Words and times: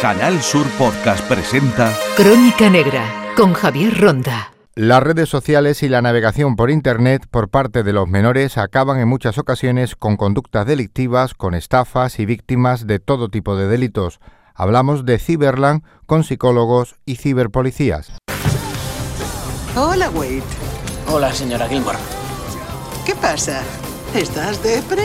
Canal 0.00 0.40
Sur 0.42 0.64
Podcast 0.78 1.26
presenta 1.26 1.92
Crónica 2.16 2.70
Negra 2.70 3.32
con 3.36 3.52
Javier 3.52 4.00
Ronda. 4.00 4.52
Las 4.76 5.02
redes 5.02 5.28
sociales 5.28 5.82
y 5.82 5.88
la 5.88 6.00
navegación 6.00 6.54
por 6.54 6.70
Internet 6.70 7.26
por 7.28 7.48
parte 7.48 7.82
de 7.82 7.92
los 7.92 8.06
menores 8.06 8.58
acaban 8.58 9.00
en 9.00 9.08
muchas 9.08 9.38
ocasiones 9.38 9.96
con 9.96 10.16
conductas 10.16 10.66
delictivas, 10.66 11.34
con 11.34 11.52
estafas 11.52 12.20
y 12.20 12.26
víctimas 12.26 12.86
de 12.86 13.00
todo 13.00 13.28
tipo 13.28 13.56
de 13.56 13.66
delitos. 13.66 14.20
Hablamos 14.54 15.04
de 15.04 15.18
Ciberland 15.18 15.82
con 16.06 16.22
psicólogos 16.22 16.94
y 17.04 17.16
ciberpolicías. 17.16 18.12
Hola, 19.74 20.10
Wade. 20.10 20.44
Hola, 21.08 21.32
señora 21.32 21.66
Gilmore. 21.66 21.98
¿Qué 23.04 23.16
pasa? 23.16 23.62
¿Estás 24.14 24.62
depre? 24.62 25.02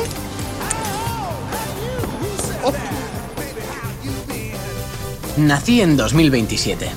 Nací 5.38 5.82
en 5.82 5.98
2027, 5.98 6.88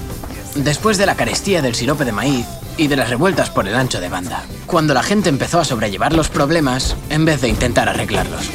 después 0.56 0.98
de 0.98 1.06
la 1.06 1.14
carestía 1.14 1.62
del 1.62 1.74
sirope 1.74 2.04
de 2.04 2.12
maíz 2.12 2.44
y 2.76 2.86
de 2.86 2.96
las 2.96 3.08
revueltas 3.08 3.48
por 3.48 3.66
el 3.66 3.74
ancho 3.74 3.98
de 3.98 4.10
banda, 4.10 4.44
cuando 4.66 4.92
la 4.92 5.02
gente 5.02 5.30
empezó 5.30 5.58
a 5.58 5.64
sobrellevar 5.64 6.12
los 6.12 6.28
problemas 6.28 6.96
en 7.08 7.24
vez 7.24 7.40
de 7.40 7.48
intentar 7.48 7.88
arreglarlos. 7.88 8.50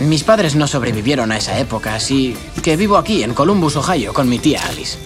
Mis 0.00 0.24
padres 0.24 0.56
no 0.56 0.66
sobrevivieron 0.66 1.30
a 1.30 1.36
esa 1.36 1.58
época, 1.58 1.94
así 1.94 2.34
que 2.62 2.76
vivo 2.76 2.96
aquí, 2.96 3.22
en 3.22 3.34
Columbus, 3.34 3.76
Ohio, 3.76 4.14
con 4.14 4.30
mi 4.30 4.38
tía 4.38 4.62
Alice. 4.66 4.96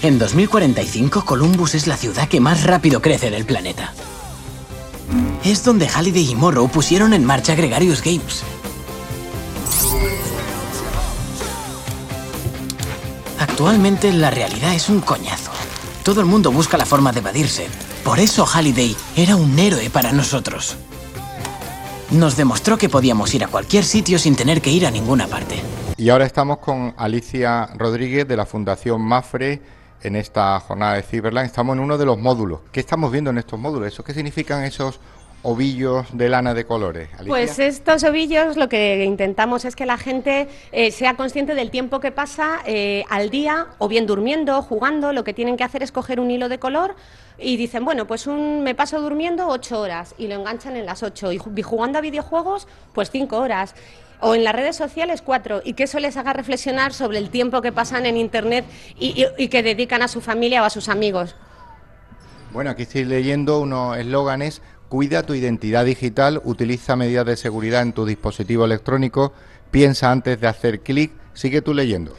En 0.00 0.18
2045, 0.18 1.26
Columbus 1.26 1.74
es 1.74 1.86
la 1.86 1.98
ciudad 1.98 2.26
que 2.26 2.40
más 2.40 2.64
rápido 2.64 3.02
crece 3.02 3.30
del 3.30 3.44
planeta. 3.44 3.92
Es 5.44 5.64
donde 5.64 5.88
Halliday 5.88 6.30
y 6.30 6.34
Morrow 6.36 6.68
pusieron 6.68 7.12
en 7.12 7.24
marcha 7.24 7.56
Gregarious 7.56 8.00
Games. 8.00 8.44
Actualmente 13.40 14.12
la 14.12 14.30
realidad 14.30 14.72
es 14.72 14.88
un 14.88 15.00
coñazo. 15.00 15.50
Todo 16.04 16.20
el 16.20 16.26
mundo 16.26 16.52
busca 16.52 16.76
la 16.76 16.86
forma 16.86 17.10
de 17.10 17.18
evadirse. 17.18 17.66
Por 18.04 18.20
eso 18.20 18.46
Halliday 18.46 18.94
era 19.16 19.34
un 19.34 19.58
héroe 19.58 19.90
para 19.90 20.12
nosotros. 20.12 20.76
Nos 22.12 22.36
demostró 22.36 22.78
que 22.78 22.88
podíamos 22.88 23.34
ir 23.34 23.42
a 23.42 23.48
cualquier 23.48 23.82
sitio 23.82 24.20
sin 24.20 24.36
tener 24.36 24.62
que 24.62 24.70
ir 24.70 24.86
a 24.86 24.92
ninguna 24.92 25.26
parte. 25.26 25.60
Y 25.96 26.08
ahora 26.10 26.24
estamos 26.24 26.58
con 26.58 26.94
Alicia 26.96 27.66
Rodríguez 27.76 28.28
de 28.28 28.36
la 28.36 28.46
Fundación 28.46 29.02
Mafre 29.02 29.60
en 30.02 30.14
esta 30.14 30.60
jornada 30.60 30.94
de 30.94 31.02
Cyberland. 31.02 31.46
Estamos 31.46 31.76
en 31.76 31.82
uno 31.82 31.98
de 31.98 32.04
los 32.04 32.18
módulos. 32.18 32.60
¿Qué 32.70 32.78
estamos 32.78 33.10
viendo 33.10 33.30
en 33.30 33.38
estos 33.38 33.58
módulos? 33.58 33.88
¿Eso 33.88 34.04
qué 34.04 34.14
significan 34.14 34.62
esos 34.64 35.00
ovillos 35.42 36.06
de 36.12 36.28
lana 36.28 36.54
de 36.54 36.64
colores? 36.64 37.08
Alicia? 37.14 37.28
Pues 37.28 37.58
estos 37.58 38.04
ovillos 38.04 38.56
lo 38.56 38.68
que 38.68 39.04
intentamos 39.04 39.64
es 39.64 39.74
que 39.76 39.86
la 39.86 39.98
gente 39.98 40.48
eh, 40.72 40.90
sea 40.90 41.14
consciente 41.16 41.54
del 41.54 41.70
tiempo 41.70 42.00
que 42.00 42.12
pasa 42.12 42.60
eh, 42.64 43.04
al 43.10 43.30
día, 43.30 43.66
o 43.78 43.88
bien 43.88 44.06
durmiendo, 44.06 44.62
jugando. 44.62 45.12
Lo 45.12 45.24
que 45.24 45.34
tienen 45.34 45.56
que 45.56 45.64
hacer 45.64 45.82
es 45.82 45.92
coger 45.92 46.20
un 46.20 46.30
hilo 46.30 46.48
de 46.48 46.58
color 46.58 46.94
y 47.38 47.56
dicen, 47.56 47.84
bueno, 47.84 48.06
pues 48.06 48.26
un, 48.26 48.62
me 48.62 48.74
paso 48.74 49.00
durmiendo 49.00 49.48
ocho 49.48 49.80
horas 49.80 50.14
y 50.18 50.28
lo 50.28 50.34
enganchan 50.36 50.76
en 50.76 50.86
las 50.86 51.02
ocho. 51.02 51.32
Y 51.32 51.38
ju- 51.38 51.62
jugando 51.62 51.98
a 51.98 52.02
videojuegos, 52.02 52.68
pues 52.92 53.10
cinco 53.10 53.38
horas. 53.38 53.74
O 54.24 54.36
en 54.36 54.44
las 54.44 54.54
redes 54.54 54.76
sociales, 54.76 55.20
cuatro. 55.20 55.60
Y 55.64 55.72
que 55.72 55.82
eso 55.82 55.98
les 55.98 56.16
haga 56.16 56.32
reflexionar 56.32 56.92
sobre 56.92 57.18
el 57.18 57.30
tiempo 57.30 57.60
que 57.60 57.72
pasan 57.72 58.06
en 58.06 58.16
Internet 58.16 58.64
y, 58.96 59.20
y- 59.20 59.44
y 59.44 59.48
que 59.48 59.64
dedican 59.64 60.02
a 60.02 60.06
su 60.06 60.20
familia 60.20 60.62
o 60.62 60.64
a 60.64 60.70
sus 60.70 60.88
amigos. 60.88 61.34
Bueno, 62.52 62.70
aquí 62.70 62.82
estoy 62.82 63.04
leyendo 63.06 63.60
unos 63.60 63.96
eslóganes. 63.96 64.62
Cuida 64.92 65.22
tu 65.22 65.32
identidad 65.32 65.86
digital, 65.86 66.42
utiliza 66.44 66.96
medidas 66.96 67.24
de 67.24 67.38
seguridad 67.38 67.80
en 67.80 67.94
tu 67.94 68.04
dispositivo 68.04 68.66
electrónico, 68.66 69.32
piensa 69.70 70.10
antes 70.10 70.38
de 70.38 70.46
hacer 70.46 70.80
clic. 70.80 71.12
Sigue 71.32 71.62
tú 71.62 71.72
leyendo. 71.72 72.12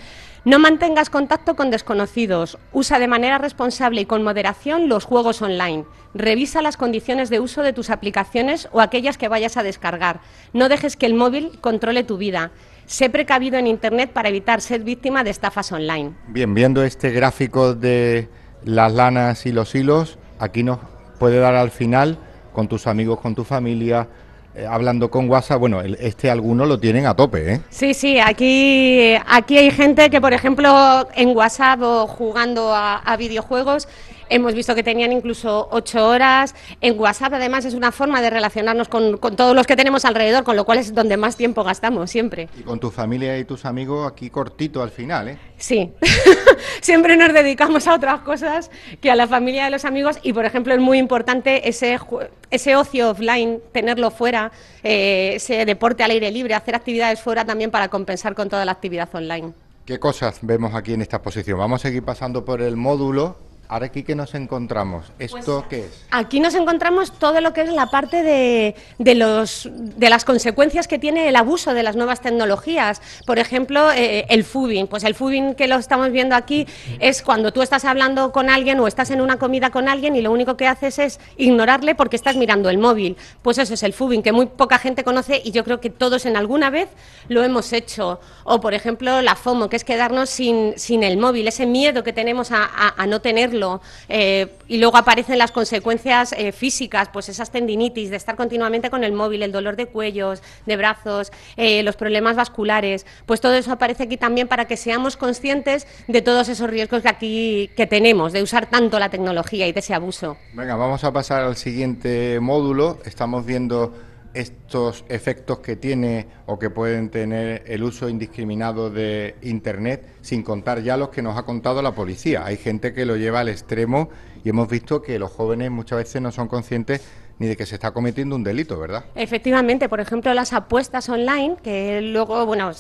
No 0.44 0.58
mantengas 0.58 1.12
contacto 1.12 1.56
con 1.56 1.70
desconocidos. 1.70 2.58
Usa 2.72 2.98
de 2.98 3.08
manera 3.08 3.38
responsable 3.38 4.02
y 4.02 4.06
con 4.08 4.24
moderación 4.24 4.90
los 4.90 5.06
juegos 5.06 5.44
online. 5.44 5.86
Revisa 6.16 6.64
las 6.64 6.76
condiciones 6.76 7.30
de 7.30 7.40
uso 7.40 7.62
de 7.62 7.74
tus 7.74 7.92
aplicaciones 7.92 8.68
o 8.72 8.82
aquellas 8.82 9.20
que 9.20 9.28
vayas 9.28 9.56
a 9.56 9.62
descargar. 9.62 10.22
No 10.52 10.68
dejes 10.68 10.98
que 10.98 11.06
el 11.06 11.14
móvil 11.14 11.60
controle 11.62 12.04
tu 12.04 12.18
vida. 12.18 12.50
Sé 12.88 13.08
precavido 13.12 13.60
en 13.60 13.68
Internet 13.68 14.10
para 14.14 14.30
evitar 14.30 14.62
ser 14.62 14.82
víctima 14.82 15.24
de 15.24 15.30
estafas 15.30 15.72
online. 15.72 16.16
Bien, 16.28 16.56
viendo 16.56 16.84
este 16.84 17.12
gráfico 17.12 17.76
de 17.76 18.30
las 18.66 18.92
lanas 18.92 19.46
y 19.46 19.52
los 19.52 19.76
hilos, 19.76 20.18
aquí 20.40 20.64
nos 20.64 20.80
puede 21.20 21.38
dar 21.38 21.54
al 21.54 21.70
final, 21.70 22.18
con 22.54 22.68
tus 22.68 22.88
amigos, 22.88 23.20
con 23.20 23.36
tu 23.36 23.44
familia, 23.44 24.08
eh, 24.56 24.66
hablando 24.66 25.10
con 25.10 25.30
WhatsApp. 25.30 25.60
Bueno, 25.60 25.82
este 25.82 26.30
algunos 26.30 26.68
lo 26.68 26.80
tienen 26.80 27.06
a 27.08 27.16
tope, 27.16 27.54
¿eh? 27.54 27.62
Sí, 27.70 27.94
sí, 27.94 28.20
aquí, 28.20 29.16
aquí 29.28 29.58
hay 29.58 29.72
gente 29.72 30.10
que, 30.10 30.22
por 30.22 30.32
ejemplo, 30.34 31.08
en 31.16 31.36
WhatsApp 31.36 31.82
o 31.82 32.08
jugando 32.08 32.74
a, 32.74 32.98
a 32.98 33.18
videojuegos, 33.18 33.88
hemos 34.30 34.54
visto 34.54 34.76
que 34.76 34.84
tenían 34.84 35.12
incluso 35.12 35.68
ocho 35.72 36.08
horas. 36.08 36.56
En 36.82 37.00
WhatsApp, 37.00 37.34
además, 37.34 37.66
es 37.66 37.74
una 37.74 37.92
forma 37.92 38.22
de 38.22 38.30
relacionarnos 38.30 38.88
con, 38.88 39.18
con 39.18 39.36
todos 39.36 39.56
los 39.56 39.68
que 39.68 39.76
tenemos 39.76 40.06
alrededor, 40.06 40.44
con 40.44 40.56
lo 40.56 40.66
cual 40.66 40.80
es 40.80 40.94
donde 40.94 41.18
más 41.18 41.36
tiempo 41.36 41.64
gastamos, 41.64 42.10
siempre. 42.10 42.50
Y 42.58 42.64
con 42.64 42.80
tu 42.80 42.92
familia 42.92 43.38
y 43.38 43.46
tus 43.46 43.66
amigos 43.66 44.12
aquí 44.12 44.30
cortito 44.30 44.82
al 44.82 44.90
final, 44.90 45.30
¿eh? 45.30 45.38
Sí, 45.58 45.92
siempre 46.82 47.16
nos 47.16 47.34
dedicamos 47.34 47.88
a 47.88 47.94
otras 47.94 48.22
cosas 48.22 48.70
que 49.00 49.10
a 49.10 49.16
la 49.16 49.28
familia 49.28 49.66
de 49.66 49.70
los 49.70 49.86
amigos 49.86 50.20
y, 50.24 50.34
por 50.34 50.46
ejemplo, 50.46 50.74
es 50.74 50.80
muy 50.80 50.98
importante 50.98 51.70
ese 51.70 52.76
ocio 52.76 53.12
offline, 53.12 53.62
tenerlo 53.72 54.12
fuera, 54.12 54.52
eh, 54.84 55.34
ese 55.36 55.66
deporte 55.66 56.04
al 56.04 56.12
aire 56.12 56.32
libre, 56.32 56.54
hacer 56.54 56.76
actividades 56.76 57.22
fuera 57.22 57.46
también 57.46 57.72
para 57.72 57.88
compensar 57.88 58.36
con 58.36 58.50
toda 58.50 58.66
la 58.66 58.74
actividad 58.74 59.10
online. 59.14 59.54
¿Qué 59.86 60.00
cosas 60.00 60.40
vemos 60.42 60.76
aquí 60.76 60.94
en 60.94 61.02
esta 61.02 61.18
exposición? 61.18 61.60
Vamos 61.60 61.82
a 61.82 61.88
seguir 61.88 62.04
pasando 62.04 62.46
por 62.46 62.62
el 62.62 62.78
módulo. 62.78 63.36
Ahora 63.74 63.88
aquí 63.88 64.04
que 64.04 64.14
nos 64.14 64.36
encontramos. 64.36 65.12
¿Esto 65.18 65.66
qué 65.68 65.80
es? 65.88 66.06
Aquí 66.12 66.40
nos 66.40 66.54
encontramos 66.54 67.12
todo 67.18 67.42
lo 67.42 67.54
que 67.54 67.62
es 67.62 67.70
la 67.74 67.88
parte 67.88 68.22
de, 68.22 68.76
de 69.00 69.16
los, 69.16 69.68
de 69.74 70.10
las 70.12 70.26
consecuencias 70.26 70.88
que 70.88 71.00
tiene 71.00 71.28
el 71.28 71.36
abuso 71.36 71.74
de 71.74 71.82
las 71.82 71.96
nuevas 71.96 72.22
tecnologías. 72.22 73.02
Por 73.26 73.40
ejemplo, 73.40 73.92
eh, 73.92 74.28
el 74.30 74.44
fubing. 74.44 74.86
Pues 74.86 75.04
el 75.04 75.16
fubing 75.16 75.56
que 75.56 75.66
lo 75.68 75.78
estamos 75.78 76.12
viendo 76.12 76.36
aquí 76.36 76.68
es 77.00 77.24
cuando 77.24 77.52
tú 77.52 77.64
estás 77.64 77.84
hablando 77.84 78.32
con 78.32 78.48
alguien 78.52 78.80
o 78.80 78.86
estás 78.86 79.10
en 79.10 79.22
una 79.22 79.40
comida 79.40 79.72
con 79.72 79.90
alguien 79.90 80.16
y 80.16 80.22
lo 80.22 80.32
único 80.32 80.56
que 80.56 80.68
haces 80.68 81.00
es 81.00 81.20
ignorarle 81.38 81.96
porque 81.96 82.16
estás 82.16 82.36
mirando 82.36 82.70
el 82.70 82.78
móvil. 82.78 83.18
Pues 83.42 83.58
eso 83.58 83.74
es 83.74 83.82
el 83.82 83.94
fubing, 83.94 84.22
que 84.22 84.32
muy 84.34 84.46
poca 84.46 84.78
gente 84.78 85.04
conoce 85.04 85.42
y 85.44 85.50
yo 85.50 85.64
creo 85.64 85.82
que 85.82 85.90
todos 85.90 86.28
en 86.28 86.38
alguna 86.38 86.70
vez 86.70 86.90
lo 87.28 87.44
hemos 87.44 87.74
hecho. 87.74 88.20
O, 88.44 88.62
por 88.62 88.76
ejemplo, 88.76 89.24
la 89.24 89.34
FOMO, 89.36 89.68
que 89.68 89.78
es 89.78 89.84
quedarnos 89.84 90.30
sin, 90.30 90.78
sin 90.78 91.02
el 91.02 91.18
móvil, 91.18 91.48
ese 91.48 91.66
miedo 91.66 92.04
que 92.04 92.14
tenemos 92.14 92.52
a, 92.52 92.66
a- 92.66 92.94
a 93.02 93.08
no 93.08 93.20
tenerlo. 93.20 93.63
Eh, 94.10 94.56
y 94.68 94.78
luego 94.78 94.98
aparecen 94.98 95.38
las 95.38 95.52
consecuencias 95.52 96.34
eh, 96.34 96.52
físicas, 96.52 97.10
pues 97.12 97.30
esas 97.30 97.52
tendinitis, 97.52 98.10
de 98.10 98.16
estar 98.16 98.36
continuamente 98.36 98.90
con 98.90 99.04
el 99.04 99.14
móvil, 99.14 99.44
el 99.44 99.52
dolor 99.52 99.76
de 99.76 99.86
cuellos, 99.88 100.42
de 100.66 100.78
brazos, 100.78 101.32
eh, 101.58 101.84
los 101.84 101.96
problemas 101.96 102.36
vasculares. 102.36 103.06
Pues 103.26 103.42
todo 103.42 103.54
eso 103.54 103.72
aparece 103.72 104.04
aquí 104.04 104.18
también 104.18 104.48
para 104.48 104.66
que 104.66 104.78
seamos 104.78 105.18
conscientes 105.18 105.88
de 106.08 106.22
todos 106.22 106.50
esos 106.50 106.70
riesgos 106.70 107.02
que 107.04 107.10
aquí 107.10 107.70
que 107.76 107.88
tenemos, 107.88 108.34
de 108.34 108.42
usar 108.42 108.70
tanto 108.70 109.00
la 109.00 109.10
tecnología 109.10 109.68
y 109.68 109.72
de 109.72 109.80
ese 109.80 109.94
abuso. 109.94 110.38
Venga, 110.54 110.76
vamos 110.76 111.04
a 111.04 111.12
pasar 111.12 111.44
al 111.44 111.58
siguiente 111.58 112.40
módulo. 112.40 113.00
Estamos 113.06 113.46
viendo 113.46 113.94
estos 114.34 115.06
efectos 115.10 115.60
que 115.60 115.76
tiene 115.76 116.28
o 116.46 116.58
que 116.58 116.70
pueden 116.70 117.10
tener 117.10 117.64
el 117.68 117.84
uso 117.84 118.10
indiscriminado 118.10 118.90
de 118.90 119.36
Internet, 119.42 120.08
sin 120.22 120.44
contar 120.44 120.82
ya 120.82 120.98
los 120.98 121.10
que 121.10 121.22
nos 121.22 121.38
ha 121.38 121.44
contado 121.44 121.82
la 121.82 121.94
policía. 121.94 122.46
Hay 122.46 122.58
gente 122.58 122.94
que 122.94 123.06
lo 123.06 123.16
lleva 123.16 123.42
al 123.42 123.50
extremo 123.50 124.10
y 124.44 124.50
hemos 124.50 124.68
visto 124.68 125.02
que 125.02 125.20
los 125.20 125.32
jóvenes 125.32 125.72
muchas 125.72 126.00
veces 126.00 126.22
no 126.22 126.32
son 126.32 126.48
conscientes 126.48 127.02
ni 127.40 127.48
de 127.48 127.58
que 127.58 127.66
se 127.66 127.76
está 127.76 127.92
cometiendo 127.92 128.36
un 128.36 128.44
delito, 128.44 128.80
¿verdad? 128.80 129.06
Efectivamente, 129.16 129.90
por 129.90 130.00
ejemplo, 130.00 130.34
las 130.34 130.54
apuestas 130.54 131.10
online, 131.10 131.56
que 131.64 132.02
luego, 132.02 132.46
bueno, 132.46 132.72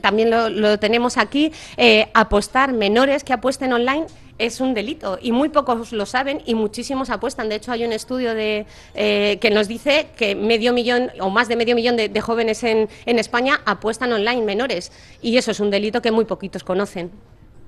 también 0.00 0.30
lo, 0.30 0.48
lo 0.48 0.78
tenemos 0.78 1.18
aquí, 1.18 1.52
eh, 1.76 2.08
apostar 2.14 2.72
menores 2.72 3.24
que 3.24 3.32
apuesten 3.32 3.72
online 3.72 4.06
es 4.42 4.60
un 4.60 4.74
delito 4.74 5.18
y 5.22 5.30
muy 5.30 5.50
pocos 5.50 5.92
lo 5.92 6.04
saben 6.04 6.42
y 6.44 6.54
muchísimos 6.54 7.10
apuestan. 7.10 7.48
De 7.48 7.54
hecho, 7.54 7.70
hay 7.70 7.84
un 7.84 7.92
estudio 7.92 8.34
de, 8.34 8.66
eh, 8.94 9.38
que 9.40 9.50
nos 9.50 9.68
dice 9.68 10.08
que 10.16 10.34
medio 10.34 10.72
millón 10.72 11.10
o 11.20 11.30
más 11.30 11.46
de 11.48 11.56
medio 11.56 11.76
millón 11.76 11.96
de, 11.96 12.20
jóvenes 12.20 12.62
en, 12.64 12.88
en 13.06 13.18
España 13.18 13.60
apuestan 13.64 14.12
online 14.12 14.42
menores 14.42 14.92
y 15.20 15.36
eso 15.36 15.50
es 15.52 15.60
un 15.60 15.70
delito 15.70 16.02
que 16.02 16.10
muy 16.10 16.24
poquitos 16.24 16.64
conocen. 16.64 17.10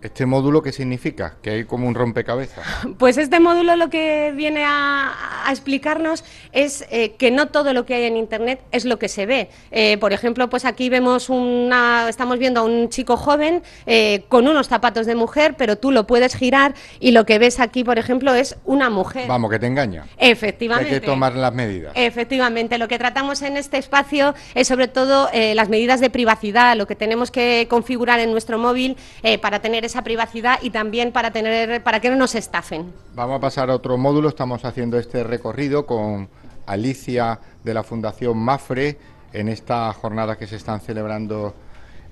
¿Este 0.05 0.27
módulo 0.27 0.63
qué 0.63 0.71
significa? 0.71 1.37
Que 1.41 1.51
hay 1.51 1.65
como 1.65 1.89
un 1.89 1.95
rompecabezas. 1.95 2.65
Pues 2.99 3.17
este 3.17 3.41
módulo 3.41 3.75
lo 3.77 3.89
que 3.89 4.33
viene 4.37 4.65
a, 4.65 5.15
a 5.47 5.51
explicarnos 5.51 6.25
es 6.53 6.85
eh, 6.91 7.15
que 7.17 7.31
no 7.31 7.49
todo 7.49 7.73
lo 7.73 7.87
que 7.87 7.95
hay 7.95 8.05
en 8.05 8.17
Internet 8.17 8.61
es 8.71 8.85
lo 8.85 8.99
que 8.99 9.09
se 9.09 9.27
ve. 9.27 9.49
Eh, 9.71 9.99
por 9.99 10.13
ejemplo, 10.13 10.49
pues 10.49 10.65
aquí 10.65 10.89
vemos 10.89 11.29
una, 11.29 12.09
estamos 12.09 12.39
viendo 12.39 12.61
a 12.61 12.63
un 12.65 12.89
chico 12.89 13.17
joven 13.17 13.63
eh, 13.87 14.25
con 14.29 14.47
unos 14.47 14.69
zapatos 14.69 15.07
de 15.07 15.15
mujer, 15.15 15.55
pero 15.57 15.77
tú 15.77 15.91
lo 15.91 16.07
puedes 16.07 16.35
girar 16.35 16.75
y 17.01 17.11
lo 17.11 17.27
que 17.27 17.39
ves 17.39 17.61
aquí, 17.61 17.85
por 17.85 17.99
ejemplo, 17.99 18.35
es 18.35 18.57
una 18.65 18.91
mujer. 18.91 19.27
Vamos, 19.29 19.51
que 19.51 19.59
te 19.59 19.67
engaña. 19.67 20.07
Efectivamente. 20.19 20.95
Hay 20.95 21.01
que 21.01 21.07
tomar 21.07 21.35
las 21.35 21.53
medidas. 21.53 21.93
Efectivamente, 21.95 22.79
lo 22.79 22.89
que 22.89 22.99
tratamos 22.99 23.43
en 23.43 23.57
este 23.57 23.79
espacio 23.79 24.35
es 24.55 24.69
sobre 24.69 24.89
todo 24.89 25.29
las 25.33 25.69
medidas 25.69 26.01
de 26.01 26.11
privacidad, 26.11 26.77
lo 26.77 26.87
que 26.87 26.95
tenemos 26.95 27.31
que 27.31 27.67
configurar 27.69 28.21
en 28.21 28.31
nuestro 28.31 28.59
móvil 28.59 28.97
para 29.41 29.61
tener 29.61 29.85
esa 29.85 29.94
privacidad 30.03 30.59
y 30.63 30.71
también 30.71 31.13
para 31.13 31.31
tener 31.31 31.83
para 31.83 32.01
que 32.01 32.11
no 32.11 32.17
nos 32.17 32.35
estafen. 32.35 32.93
Vamos 33.15 33.37
a 33.37 33.41
pasar 33.41 33.71
a 33.71 33.75
otro 33.75 33.97
módulo. 33.97 34.29
Estamos 34.29 34.65
haciendo 34.65 34.99
este 34.99 35.23
recorrido 35.25 35.87
con 35.87 36.29
Alicia 36.67 37.41
de 37.63 37.75
la 37.75 37.83
Fundación 37.83 38.39
Mafre 38.39 38.99
en 39.33 39.49
estas 39.49 39.97
jornadas 39.97 40.37
que 40.37 40.47
se 40.47 40.57
están 40.57 40.81
celebrando, 40.81 41.55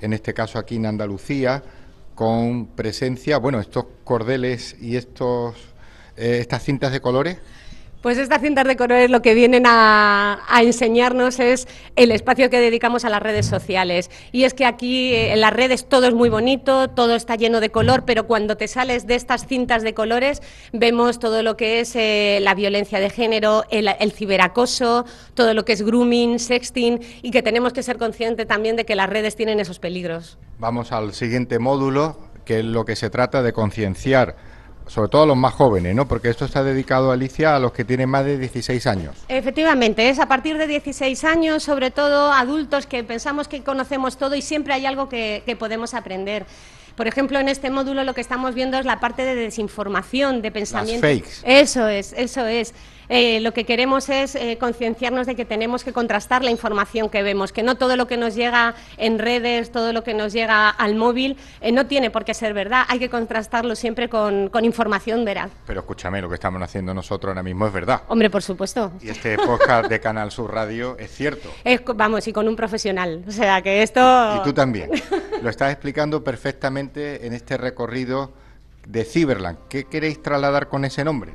en 0.01 0.13
este 0.13 0.35
caso 0.35 0.59
aquí 0.59 0.77
en 0.77 0.87
Andalucía, 0.87 1.63
con 2.15 2.67
presencia, 2.67 3.39
bueno, 3.39 3.61
estos 3.61 3.87
cordeles 4.05 4.77
y 4.81 4.97
estos 4.97 5.73
eh, 6.17 6.39
estas 6.41 6.63
cintas 6.63 6.93
de 6.93 7.01
colores. 7.01 7.39
Pues 8.03 8.19
estas 8.19 8.43
cintas 8.43 8.67
de 8.67 8.77
colores 8.77 9.11
lo 9.11 9.23
que 9.23 9.33
vienen 9.33 9.63
a, 9.65 10.41
enseñarnos 10.61 11.39
es 11.39 11.69
el 11.95 12.11
espacio 12.11 12.51
que 12.51 12.59
dedicamos 12.59 13.05
a 13.05 13.11
las 13.11 13.23
redes 13.23 13.47
sociales. 13.47 14.11
Y 14.33 14.43
es 14.43 14.55
que 14.55 14.65
aquí 14.65 15.13
eh, 15.15 15.33
en 15.33 15.41
las 15.41 15.53
redes 15.53 15.89
todo 15.89 16.09
es 16.09 16.15
muy 16.15 16.29
bonito, 16.29 16.91
todo 16.91 17.15
está 17.15 17.37
lleno 17.37 17.61
de 17.61 17.71
color, 17.71 18.03
pero 18.05 18.27
cuando 18.27 18.57
te 18.57 18.67
sales 18.67 19.07
de 19.07 19.15
estas 19.15 19.47
cintas 19.47 19.85
de 19.85 19.95
colores 19.95 20.43
vemos 20.73 21.21
todo 21.21 21.45
lo 21.45 21.57
que 21.57 21.79
es 21.79 21.95
eh, 21.95 22.41
la 22.43 22.57
violencia 22.57 22.99
de 22.99 23.09
género, 23.09 23.63
el, 23.71 23.89
el, 24.01 24.11
ciberacoso, 24.11 25.05
todo 25.35 25.55
lo 25.55 25.65
que 25.65 25.75
es 25.75 25.83
grooming, 25.83 26.41
sexting 26.41 27.01
y 27.23 27.31
que 27.31 27.43
tenemos 27.43 27.73
que 27.73 27.85
ser 27.85 27.99
conscientes 27.99 28.49
también 28.49 28.75
de 28.75 28.85
que 28.85 28.97
las 28.97 29.09
redes 29.09 29.37
tienen 29.37 29.61
esos 29.61 29.79
peligros. 29.79 30.39
Vamos 30.59 30.91
al 30.91 31.15
siguiente 31.15 31.61
módulo, 31.61 32.17
que 32.45 32.59
es 32.59 32.65
lo 32.65 32.85
que 32.85 32.97
se 32.97 33.11
trata 33.11 33.45
de 33.45 33.53
concienciar 33.53 34.52
sobre 34.87 35.09
todo 35.09 35.23
a 35.23 35.27
los 35.27 35.37
más 35.37 35.55
jóvenes, 35.55 35.95
¿no? 35.95 36.07
Porque 36.07 36.29
esto 36.29 36.45
está 36.45 36.63
dedicado, 36.63 37.13
Alicia, 37.13 37.57
a 37.57 37.59
los 37.59 37.73
que 37.73 37.85
tienen 37.85 38.09
más 38.09 38.25
de 38.25 38.39
16 38.39 38.87
años. 38.87 39.17
Efectivamente, 39.29 40.09
es 40.09 40.19
a 40.19 40.27
partir 40.27 40.59
de 40.59 40.67
16 40.67 41.25
años, 41.25 41.63
sobre 41.63 41.91
todo 41.91 42.33
adultos 42.33 42.87
que 42.87 43.05
pensamos 43.05 43.49
que 43.49 43.63
conocemos 43.63 44.17
todo 44.17 44.35
y 44.35 44.43
siempre 44.43 44.75
hay 44.75 44.87
algo 44.87 45.09
que, 45.09 45.43
que 45.47 45.57
podemos 45.57 45.95
aprender. 45.95 46.47
Por 46.97 47.07
ejemplo, 47.07 47.39
en 47.39 47.49
este 47.49 47.71
módulo 47.71 48.05
lo 48.05 48.15
que 48.15 48.21
estamos 48.21 48.55
viendo 48.55 48.79
es 48.79 48.85
la 48.85 49.01
parte 49.01 49.25
de 49.25 49.35
desinformación, 49.35 50.43
de 50.43 50.51
pensamiento. 50.51 51.07
Las 51.07 51.17
fakes. 51.17 51.31
Eso 51.45 51.89
es, 51.89 52.13
eso 52.13 52.47
es. 52.47 52.75
Eh, 53.09 53.41
lo 53.41 53.53
que 53.53 53.65
queremos 53.65 54.09
es 54.09 54.35
eh, 54.35 54.59
concienciarnos 54.59 55.27
de 55.27 55.35
que 55.35 55.45
tenemos 55.45 55.85
que 55.85 55.93
contrastar 55.93 56.43
la 56.45 56.51
información 56.51 57.09
que 57.09 57.23
vemos, 57.23 57.53
que 57.53 57.63
no 57.63 57.77
todo 57.77 57.97
lo 57.97 58.07
que 58.07 58.17
nos 58.17 58.35
llega 58.35 58.75
en 58.97 59.19
redes, 59.19 59.73
todo 59.73 59.93
lo 59.93 60.05
que 60.05 60.15
nos 60.15 60.33
llega 60.33 60.71
al 60.71 60.95
móvil, 60.95 61.37
eh, 61.61 61.73
no 61.73 61.87
tiene 61.87 62.11
por 62.11 62.25
qué 62.25 62.35
ser 62.35 62.55
verdad, 62.55 62.85
hay 62.89 62.99
que 62.99 63.11
contrastarlo 63.11 63.75
siempre 63.77 64.09
con, 64.09 64.49
con, 64.49 64.65
información 64.65 65.25
veraz. 65.25 65.51
Pero 65.67 65.81
escúchame, 65.81 66.21
lo 66.23 66.29
que 66.29 66.35
estamos 66.35 66.63
haciendo 66.63 66.95
nosotros 66.95 67.31
ahora 67.31 67.43
mismo 67.43 67.67
es 67.67 67.73
verdad. 67.73 68.03
Hombre, 68.09 68.31
por 68.31 68.43
supuesto. 68.43 68.93
Y 69.01 69.09
este 69.09 69.37
podcast 69.37 69.89
de 69.89 70.01
Canal 70.01 70.31
Sur 70.31 70.53
Radio 70.53 70.97
es 70.99 71.11
cierto. 71.11 71.51
Es, 71.65 71.81
vamos, 71.95 72.27
y 72.29 72.33
con 72.33 72.49
un 72.49 72.57
profesional, 72.57 73.25
o 73.27 73.31
sea 73.31 73.63
que 73.63 73.83
esto... 73.83 74.01
Y 74.37 74.43
tú 74.45 74.53
también. 74.53 74.91
lo 75.43 75.51
estás 75.51 75.73
explicando 75.73 76.23
perfectamente 76.23 77.27
en 77.27 77.33
este 77.33 77.57
recorrido 77.57 78.33
de 78.87 79.05
Cyberland. 79.05 79.59
¿Qué 79.69 79.85
queréis 79.85 80.23
trasladar 80.23 80.69
con 80.69 80.85
ese 80.85 81.05
nombre? 81.05 81.33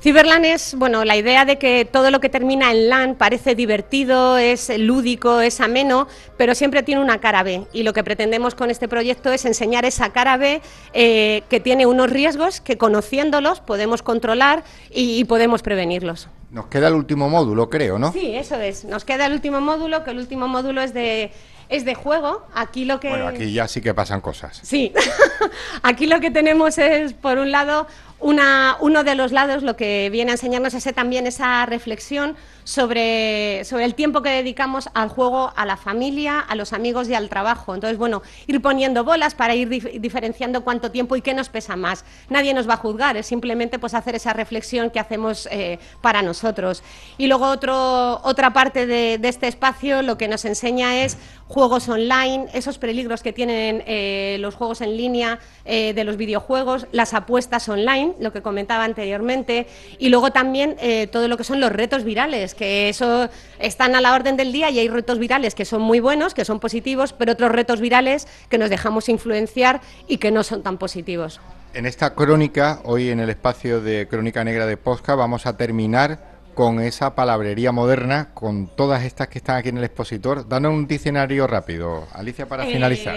Cyberland 0.00 0.44
es, 0.44 0.74
bueno, 0.76 1.04
la 1.04 1.16
idea 1.16 1.44
de 1.44 1.58
que 1.58 1.84
todo 1.84 2.10
lo 2.10 2.20
que 2.20 2.28
termina 2.28 2.70
en 2.70 2.88
LAN 2.88 3.14
parece 3.16 3.56
divertido, 3.56 4.38
es 4.38 4.70
lúdico, 4.78 5.40
es 5.40 5.60
ameno, 5.60 6.06
pero 6.36 6.54
siempre 6.54 6.84
tiene 6.84 7.00
una 7.00 7.18
cara 7.18 7.42
B. 7.42 7.64
Y 7.72 7.82
lo 7.82 7.92
que 7.92 8.04
pretendemos 8.04 8.54
con 8.54 8.70
este 8.70 8.86
proyecto 8.86 9.32
es 9.32 9.44
enseñar 9.44 9.84
esa 9.84 10.10
cara 10.10 10.36
B 10.36 10.62
eh, 10.92 11.42
que 11.48 11.58
tiene 11.58 11.86
unos 11.86 12.10
riesgos 12.10 12.60
que 12.60 12.78
conociéndolos 12.78 13.60
podemos 13.60 14.02
controlar 14.02 14.62
y, 14.90 15.18
y 15.18 15.24
podemos 15.24 15.62
prevenirlos. 15.62 16.28
Nos 16.50 16.66
queda 16.66 16.88
el 16.88 16.94
último 16.94 17.28
módulo, 17.28 17.68
creo, 17.68 17.98
¿no? 17.98 18.12
Sí, 18.12 18.34
eso 18.34 18.54
es. 18.54 18.84
Nos 18.84 19.04
queda 19.04 19.26
el 19.26 19.32
último 19.32 19.60
módulo, 19.60 20.04
que 20.04 20.12
el 20.12 20.18
último 20.18 20.46
módulo 20.48 20.80
es 20.80 20.94
de 20.94 21.32
es 21.68 21.84
de 21.84 21.94
juego. 21.94 22.46
Aquí 22.54 22.84
lo 22.84 23.00
que. 23.00 23.10
Bueno, 23.10 23.28
aquí 23.28 23.52
ya 23.52 23.68
sí 23.68 23.80
que 23.80 23.94
pasan 23.94 24.20
cosas. 24.20 24.60
Sí. 24.62 24.92
aquí 25.82 26.06
lo 26.06 26.20
que 26.20 26.30
tenemos 26.30 26.78
es, 26.78 27.12
por 27.12 27.38
un 27.38 27.50
lado, 27.50 27.86
una, 28.20 28.76
uno 28.80 29.04
de 29.04 29.14
los 29.14 29.32
lados 29.32 29.62
lo 29.62 29.76
que 29.76 30.08
viene 30.10 30.32
a 30.32 30.34
enseñarnos 30.34 30.74
es 30.74 30.88
también 30.94 31.26
esa 31.26 31.64
reflexión 31.66 32.36
sobre, 32.64 33.60
el 33.60 33.94
tiempo 33.94 34.20
que 34.20 34.28
dedicamos 34.28 34.90
al 34.92 35.08
juego, 35.08 35.52
a 35.56 35.64
la 35.64 35.78
familia, 35.78 36.40
a 36.40 36.54
los 36.54 36.74
amigos 36.74 37.08
y 37.08 37.14
al 37.14 37.30
trabajo. 37.30 37.74
Entonces, 37.74 37.96
bueno, 37.96 38.22
ir 38.46 38.60
poniendo 38.60 39.04
bolas 39.04 39.34
para 39.34 39.54
ir 39.54 39.68
dif 39.70 39.86
diferenciando 40.00 40.64
cuánto 40.64 40.90
tiempo 40.90 41.16
y 41.16 41.22
qué 41.22 41.32
nos 41.32 41.48
pesa 41.48 41.76
más. 41.76 42.04
Nadie 42.28 42.52
nos 42.52 42.68
va 42.68 42.74
a 42.74 42.76
juzgar, 42.76 43.16
es 43.16 43.26
simplemente 43.26 43.78
pues, 43.78 43.94
hacer 43.94 44.16
esa 44.16 44.34
reflexión 44.34 44.90
que 44.90 45.00
hacemos 45.00 45.48
eh, 45.50 45.78
para 46.02 46.20
nosotros. 46.20 46.82
Y 47.16 47.26
luego 47.26 47.46
otro, 47.46 48.20
otra 48.22 48.52
parte 48.52 48.86
de, 48.86 49.16
de, 49.16 49.28
este 49.28 49.48
espacio 49.48 50.02
lo 50.02 50.18
que 50.18 50.28
nos 50.28 50.44
enseña 50.44 51.04
es 51.04 51.16
juegos 51.48 51.88
online, 51.88 52.46
esos 52.52 52.78
peligros 52.78 53.22
que 53.22 53.32
tienen 53.32 53.82
eh, 53.86 54.36
los 54.40 54.54
juegos 54.54 54.82
en 54.82 54.96
línea 54.96 55.38
eh, 55.64 55.94
de 55.94 56.04
los 56.04 56.16
videojuegos, 56.16 56.86
las 56.92 57.14
apuestas 57.14 57.68
online, 57.68 58.07
lo 58.20 58.32
que 58.32 58.42
comentaba 58.42 58.84
anteriormente, 58.84 59.66
y 59.98 60.08
luego 60.08 60.30
también 60.30 60.76
eh, 60.80 61.06
todo 61.06 61.28
lo 61.28 61.36
que 61.36 61.44
son 61.44 61.60
los 61.60 61.72
retos 61.72 62.04
virales, 62.04 62.54
que 62.54 62.88
eso 62.88 63.28
están 63.58 63.94
a 63.94 64.00
la 64.00 64.14
orden 64.14 64.36
del 64.36 64.52
día 64.52 64.70
y 64.70 64.78
hay 64.78 64.88
retos 64.88 65.18
virales 65.18 65.54
que 65.54 65.64
son 65.64 65.82
muy 65.82 66.00
buenos, 66.00 66.34
que 66.34 66.44
son 66.44 66.60
positivos, 66.60 67.12
pero 67.12 67.32
otros 67.32 67.52
retos 67.52 67.80
virales 67.80 68.28
que 68.48 68.58
nos 68.58 68.70
dejamos 68.70 69.08
influenciar 69.08 69.80
y 70.06 70.18
que 70.18 70.30
no 70.30 70.42
son 70.42 70.62
tan 70.62 70.78
positivos. 70.78 71.40
En 71.74 71.84
esta 71.84 72.14
crónica, 72.14 72.80
hoy 72.84 73.10
en 73.10 73.20
el 73.20 73.28
espacio 73.28 73.80
de 73.80 74.08
Crónica 74.08 74.42
Negra 74.42 74.66
de 74.66 74.76
Posca, 74.76 75.14
vamos 75.14 75.46
a 75.46 75.56
terminar 75.56 76.37
con 76.58 76.80
esa 76.80 77.14
palabrería 77.14 77.70
moderna, 77.70 78.30
con 78.34 78.66
todas 78.66 79.04
estas 79.04 79.28
que 79.28 79.38
están 79.38 79.58
aquí 79.58 79.68
en 79.68 79.78
el 79.78 79.84
expositor. 79.84 80.48
Danos 80.48 80.72
un 80.72 80.88
diccionario 80.88 81.46
rápido, 81.46 82.08
Alicia, 82.12 82.48
para 82.48 82.66
eh, 82.66 82.72
finalizar. 82.72 83.14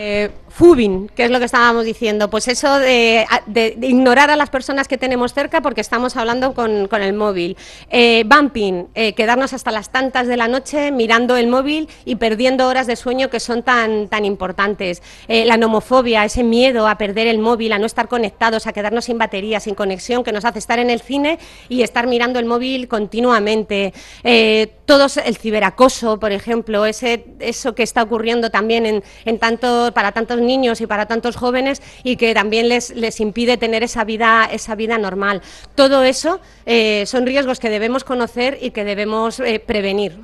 Fubing, 0.47 1.07
que 1.07 1.23
es 1.25 1.31
lo 1.31 1.39
que 1.39 1.45
estábamos 1.45 1.83
diciendo, 1.83 2.29
pues 2.29 2.47
eso 2.47 2.77
de, 2.77 3.25
de, 3.47 3.73
de, 3.77 3.87
ignorar 3.87 4.29
a 4.29 4.35
las 4.35 4.51
personas 4.51 4.87
que 4.87 4.99
tenemos 4.99 5.33
cerca 5.33 5.59
porque 5.61 5.81
estamos 5.81 6.17
hablando 6.17 6.53
con, 6.53 6.87
con 6.87 7.01
el 7.01 7.13
móvil. 7.13 7.57
Eh, 7.89 8.25
bumping, 8.27 8.89
eh, 8.93 9.13
quedarnos 9.13 9.53
hasta 9.53 9.71
las 9.71 9.91
tantas 9.91 10.27
de 10.27 10.37
la 10.37 10.47
noche 10.47 10.91
mirando 10.91 11.35
el 11.35 11.47
móvil 11.47 11.89
y 12.05 12.17
perdiendo 12.17 12.67
horas 12.67 12.85
de 12.85 12.95
sueño 12.95 13.31
que 13.31 13.39
son 13.39 13.63
tan, 13.63 14.07
tan 14.07 14.23
importantes. 14.23 15.01
Eh, 15.27 15.45
la 15.45 15.57
nomofobia, 15.57 16.25
ese 16.25 16.43
miedo 16.43 16.87
a 16.87 16.99
perder 16.99 17.25
el 17.25 17.39
móvil, 17.39 17.73
a 17.73 17.79
no 17.79 17.87
estar 17.87 18.07
conectados, 18.07 18.67
a 18.67 18.73
quedarnos 18.73 19.05
sin 19.05 19.17
batería, 19.17 19.59
sin 19.59 19.73
conexión, 19.73 20.23
que 20.23 20.31
nos 20.31 20.45
hace 20.45 20.59
estar 20.59 20.77
en 20.77 20.91
el 20.91 21.01
cine 21.01 21.39
y 21.69 21.81
estar 21.81 22.05
mirando 22.05 22.37
el 22.37 22.45
móvil 22.45 22.87
continuamente 22.87 23.30
continuamente. 23.31 23.93
Eh, 24.23 24.73
todos 24.85 25.17
el 25.17 25.37
ciberacoso, 25.37 26.19
por 26.19 26.31
ejemplo, 26.31 26.85
ese, 26.85 27.25
eso 27.39 27.73
que 27.73 27.83
está 27.83 28.03
ocurriendo 28.03 28.49
también 28.49 28.85
en, 28.85 29.03
en 29.25 29.39
tanto, 29.39 29.91
para 29.93 30.11
tantos 30.11 30.39
niños 30.41 30.81
y 30.81 30.87
para 30.87 31.05
tantos 31.05 31.35
jóvenes 31.35 31.81
y 32.03 32.17
que 32.17 32.33
también 32.33 32.67
les, 32.67 32.89
les 32.95 33.19
impide 33.19 33.57
tener 33.57 33.83
esa 33.83 34.03
vida, 34.03 34.49
esa 34.51 34.75
vida 34.75 34.97
normal. 34.97 35.41
Todo 35.75 36.03
eso 36.03 36.41
eh, 36.65 37.05
son 37.05 37.25
riesgos 37.25 37.59
que 37.59 37.69
debemos 37.69 38.03
conocer 38.03 38.57
y 38.61 38.71
que 38.71 38.83
debemos 38.83 39.39
eh, 39.39 39.59
prevenir. 39.65 40.19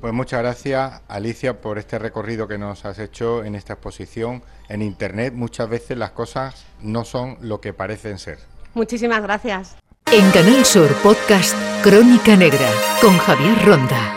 Pues 0.00 0.12
muchas 0.12 0.40
gracias, 0.40 1.00
Alicia, 1.08 1.62
por 1.62 1.78
este 1.78 1.98
recorrido 1.98 2.46
que 2.46 2.58
nos 2.58 2.84
has 2.84 2.98
hecho 2.98 3.42
en 3.42 3.54
esta 3.54 3.72
exposición 3.72 4.42
en 4.68 4.82
Internet. 4.82 5.32
Muchas 5.32 5.66
veces 5.70 5.96
las 5.96 6.10
cosas 6.10 6.66
no 6.82 7.06
son 7.06 7.38
lo 7.40 7.62
que 7.62 7.72
parecen 7.72 8.18
ser. 8.18 8.38
Muchísimas 8.74 9.22
gracias. 9.22 9.76
En 10.16 10.30
Canal 10.30 10.64
Sur 10.64 10.94
Podcast 11.02 11.56
Crónica 11.82 12.36
Negra 12.36 12.70
con 13.02 13.18
Javier 13.18 13.66
Ronda. 13.66 14.14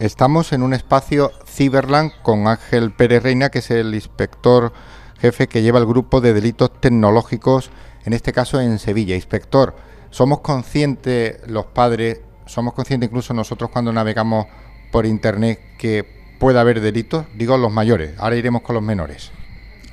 Estamos 0.00 0.52
en 0.52 0.64
un 0.64 0.74
espacio 0.74 1.30
Cyberland 1.46 2.10
con 2.22 2.48
Ángel 2.48 2.90
Pérez 2.90 3.22
Reina, 3.22 3.48
que 3.50 3.60
es 3.60 3.70
el 3.70 3.94
inspector 3.94 4.72
jefe 5.20 5.46
que 5.46 5.62
lleva 5.62 5.78
el 5.78 5.86
grupo 5.86 6.20
de 6.20 6.34
delitos 6.34 6.80
tecnológicos, 6.80 7.70
en 8.04 8.12
este 8.12 8.32
caso 8.32 8.60
en 8.60 8.80
Sevilla. 8.80 9.14
Inspector, 9.14 9.76
¿somos 10.10 10.40
conscientes 10.40 11.36
los 11.46 11.66
padres, 11.66 12.20
somos 12.46 12.74
conscientes 12.74 13.08
incluso 13.08 13.34
nosotros 13.34 13.70
cuando 13.70 13.92
navegamos 13.92 14.46
por 14.90 15.06
Internet 15.06 15.60
que 15.78 16.04
puede 16.40 16.58
haber 16.58 16.80
delitos? 16.80 17.24
Digo 17.36 17.56
los 17.56 17.70
mayores, 17.72 18.18
ahora 18.18 18.34
iremos 18.34 18.62
con 18.62 18.74
los 18.74 18.82
menores. 18.82 19.30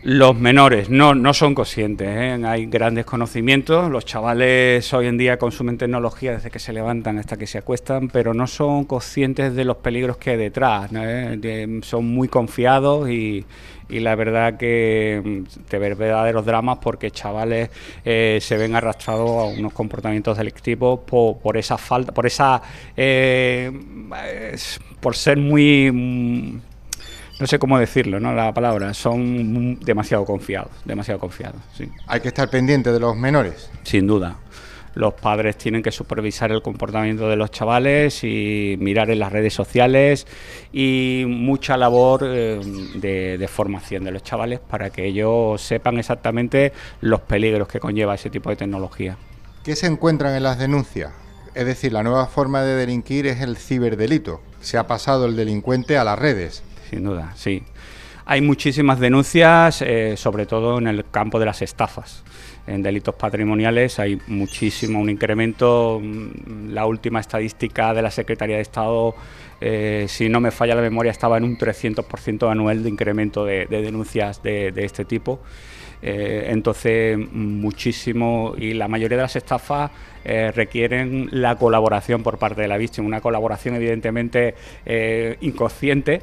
Los 0.04 0.36
menores 0.36 0.90
no, 0.90 1.14
no 1.14 1.32
son 1.32 1.54
conscientes, 1.54 2.08
¿eh? 2.08 2.44
hay 2.44 2.66
grandes 2.66 3.06
conocimientos, 3.06 3.92
los 3.92 4.04
chavales 4.04 4.92
hoy 4.94 5.06
en 5.06 5.16
día 5.16 5.38
consumen 5.38 5.78
tecnología 5.78 6.32
desde 6.32 6.50
que 6.50 6.58
se 6.58 6.74
levantan 6.74 7.20
hasta 7.20 7.38
que 7.38 7.46
se 7.46 7.60
acuestan, 7.60 8.08
pero 8.08 8.34
no 8.34 8.48
son 8.48 8.86
conscientes 8.86 9.54
de 9.54 9.64
los 9.64 9.78
peligros 9.78 10.18
que 10.18 10.32
hay 10.32 10.38
detrás. 10.38 10.90
¿Eh? 10.96 11.80
Son 11.84 12.08
muy 12.08 12.28
confiados 12.30 13.12
y, 13.12 13.46
y 13.92 14.00
la 14.00 14.16
verdad 14.16 14.58
que 14.58 15.22
mm, 15.24 15.68
te 15.70 15.78
ven 15.78 15.96
verdaderos 15.96 16.46
dramas 16.46 16.80
porque 16.82 17.12
chavales 17.12 17.70
eh, 18.04 18.40
se 18.42 18.58
ven 18.58 18.76
arrastrados 18.76 19.30
a 19.30 19.60
unos 19.60 19.74
comportamientos 19.74 20.38
delictivos 20.38 21.02
por, 21.06 21.38
por 21.38 21.58
esa 21.58 21.78
falta, 21.78 22.12
por 22.12 22.26
esa, 22.26 22.62
eh, 22.98 23.72
por 25.00 25.16
ser 25.16 25.38
muy... 25.38 26.62
no 27.42 27.48
sé 27.48 27.58
cómo 27.58 27.80
decirlo, 27.80 28.20
¿no? 28.20 28.34
La 28.34 28.54
palabra, 28.54 28.94
son 28.94 29.80
demasiado 29.80 30.26
confiados, 30.26 30.72
demasiado 30.86 31.20
confiados, 31.20 31.60
sí. 31.76 31.90
Hay 32.06 32.20
que 32.22 32.28
estar 32.28 32.50
pendiente 32.50 32.92
de 32.92 33.00
los 33.00 33.18
menores. 33.18 33.72
Sin 33.82 34.06
duda. 34.06 34.36
Los 34.94 35.16
padres 35.16 35.58
tienen 35.58 35.82
que 35.82 35.92
supervisar 35.92 36.52
el 36.52 36.62
comportamiento 36.62 37.28
de 37.30 37.38
los 37.38 37.50
chavales 37.50 38.24
y 38.24 38.76
mirar 38.80 39.10
en 39.10 39.20
las 39.20 39.32
redes 39.32 39.54
sociales 39.54 40.28
y 40.72 41.24
mucha 41.28 41.78
labor 41.78 42.22
eh, 42.26 42.60
de, 42.96 43.38
de 43.40 43.48
formación 43.48 44.04
de 44.04 44.12
los 44.12 44.22
chavales 44.22 44.60
para 44.60 44.92
que 44.92 45.08
ellos 45.08 45.62
sepan 45.62 45.98
exactamente 45.98 46.74
los 47.00 47.22
peligros 47.22 47.68
que 47.68 47.80
conlleva 47.80 48.16
ese 48.16 48.30
tipo 48.30 48.50
de 48.52 48.58
tecnología. 48.58 49.18
¿Qué 49.64 49.76
se 49.76 49.88
encuentran 49.88 50.36
en 50.36 50.44
las 50.44 50.60
denuncias? 50.60 51.12
Es 51.56 51.66
decir, 51.66 51.92
la 51.92 52.04
nueva 52.04 52.28
forma 52.28 52.62
de 52.62 52.76
delinquir 52.76 53.26
es 53.26 53.42
el 53.42 53.58
ciberdelito. 53.58 54.42
Se 54.60 54.78
ha 54.78 54.86
pasado 54.86 55.26
el 55.26 55.36
delincuente 55.36 55.98
a 55.98 56.04
las 56.04 56.20
redes. 56.20 56.64
Sin 56.92 57.06
duda, 57.06 57.32
sí. 57.36 57.64
Hay 58.26 58.42
muchísimas 58.42 59.00
denuncias, 59.00 59.82
eh, 59.82 60.16
sobre 60.18 60.46
todo 60.46 60.78
en 60.78 60.88
el 60.88 61.06
campo 61.10 61.40
de 61.40 61.46
las 61.46 61.62
estafas. 61.62 62.22
En 62.68 62.84
delitos 62.84 63.16
patrimoniales 63.16 63.98
hay 63.98 64.20
muchísimo, 64.28 65.00
un 65.00 65.10
incremento. 65.10 66.02
mm, 66.04 66.74
La 66.74 66.86
última 66.86 67.22
estadística 67.22 67.94
de 67.94 68.02
la 68.02 68.12
Secretaría 68.12 68.58
de 68.58 68.62
Estado, 68.62 69.16
eh, 69.62 70.06
si 70.10 70.28
no 70.28 70.42
me 70.42 70.52
falla 70.52 70.76
la 70.76 70.82
memoria, 70.82 71.12
estaba 71.12 71.38
en 71.38 71.46
un 71.46 71.58
300% 71.58 72.50
anual 72.50 72.84
de 72.84 72.90
incremento 72.90 73.46
de, 73.46 73.68
de 73.68 73.82
denuncias 73.82 74.44
de, 74.44 74.74
este 74.76 75.06
tipo. 75.06 75.40
Eh, 76.02 76.48
entonces, 76.50 77.18
muchísimo, 77.18 78.54
y 78.58 78.74
la 78.74 78.90
mayoría 78.90 79.16
de 79.18 79.24
las 79.24 79.36
estafas 79.38 79.92
requieren 80.24 81.30
la 81.32 81.56
colaboración 81.56 82.22
por 82.22 82.38
parte 82.38 82.62
de 82.62 82.68
la 82.68 82.78
víctima, 82.78 83.08
una 83.08 83.22
colaboración 83.22 83.74
evidentemente 83.74 84.54
inconsciente, 85.42 86.22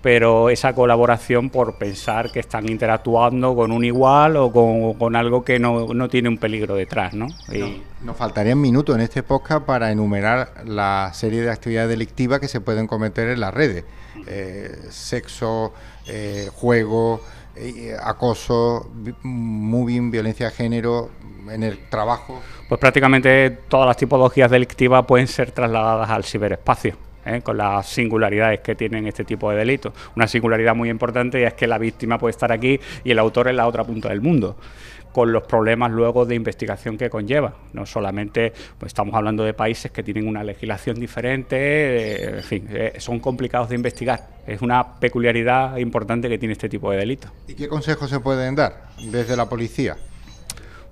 pero 0.00 0.48
esa 0.50 0.72
colaboración 0.74 1.50
por 1.50 1.74
pensar 1.76 2.30
que 2.30 2.40
están 2.40 2.68
interactuando 2.68 3.54
con 3.56 3.72
un 3.72 3.84
igual 3.84 4.36
o 4.36 4.52
con, 4.52 4.94
con 4.94 5.16
algo 5.16 5.44
que 5.44 5.58
no, 5.58 5.88
no 5.92 6.08
tiene 6.08 6.28
un 6.28 6.38
peligro 6.38 6.74
detrás, 6.76 7.14
¿no? 7.14 7.26
Y- 7.52 7.82
Nos 8.04 8.16
faltarían 8.16 8.60
minutos 8.60 8.94
en 8.94 9.00
este 9.02 9.22
podcast 9.24 9.64
para 9.66 9.90
enumerar 9.90 10.52
la 10.64 11.10
serie 11.14 11.42
de 11.42 11.50
actividades 11.50 11.90
delictivas 11.90 12.38
que 12.38 12.46
se 12.48 12.60
pueden 12.60 12.86
cometer 12.86 13.28
en 13.28 13.40
las 13.40 13.52
redes. 13.52 13.84
Eh, 14.26 14.70
sexo, 14.90 15.72
eh, 16.06 16.48
juego, 16.54 17.20
eh, 17.56 17.96
acoso, 18.00 18.88
vi- 18.94 19.14
moving, 19.22 20.10
violencia 20.12 20.46
de 20.46 20.52
género, 20.52 21.10
en 21.50 21.62
el 21.62 21.88
trabajo. 21.88 22.40
pues 22.68 22.78
prácticamente 22.78 23.50
todas 23.68 23.86
las 23.86 23.96
tipologías 23.96 24.50
delictivas 24.50 25.04
pueden 25.06 25.26
ser 25.26 25.50
trasladadas 25.50 26.10
al 26.10 26.22
ciberespacio. 26.24 26.94
¿Eh? 27.28 27.42
con 27.42 27.56
las 27.56 27.86
singularidades 27.86 28.60
que 28.60 28.74
tienen 28.74 29.06
este 29.06 29.24
tipo 29.24 29.50
de 29.50 29.56
delitos. 29.56 29.92
Una 30.16 30.26
singularidad 30.26 30.74
muy 30.74 30.90
importante 30.90 31.44
es 31.44 31.54
que 31.54 31.66
la 31.66 31.78
víctima 31.78 32.18
puede 32.18 32.32
estar 32.32 32.52
aquí 32.52 32.78
y 33.04 33.10
el 33.10 33.18
autor 33.18 33.48
en 33.48 33.56
la 33.56 33.66
otra 33.66 33.84
punta 33.84 34.08
del 34.08 34.20
mundo 34.20 34.56
con 35.12 35.32
los 35.32 35.42
problemas 35.44 35.90
luego 35.90 36.26
de 36.26 36.34
investigación 36.34 36.96
que 36.96 37.10
conlleva. 37.10 37.54
No 37.72 37.86
solamente 37.86 38.52
pues 38.78 38.90
estamos 38.90 39.14
hablando 39.14 39.42
de 39.42 39.54
países 39.54 39.90
que 39.90 40.02
tienen 40.02 40.28
una 40.28 40.44
legislación 40.44 40.98
diferente, 41.00 41.56
eh, 41.56 42.36
en 42.36 42.42
fin, 42.42 42.68
eh, 42.70 42.92
son 42.98 43.18
complicados 43.18 43.68
de 43.68 43.74
investigar. 43.74 44.28
Es 44.46 44.62
una 44.62 44.98
peculiaridad 45.00 45.76
importante 45.78 46.28
que 46.28 46.38
tiene 46.38 46.52
este 46.52 46.68
tipo 46.68 46.90
de 46.90 46.98
delitos. 46.98 47.30
¿Y 47.48 47.54
qué 47.54 47.68
consejos 47.68 48.10
se 48.10 48.20
pueden 48.20 48.54
dar 48.54 48.90
desde 49.10 49.36
la 49.36 49.48
policía? 49.48 49.96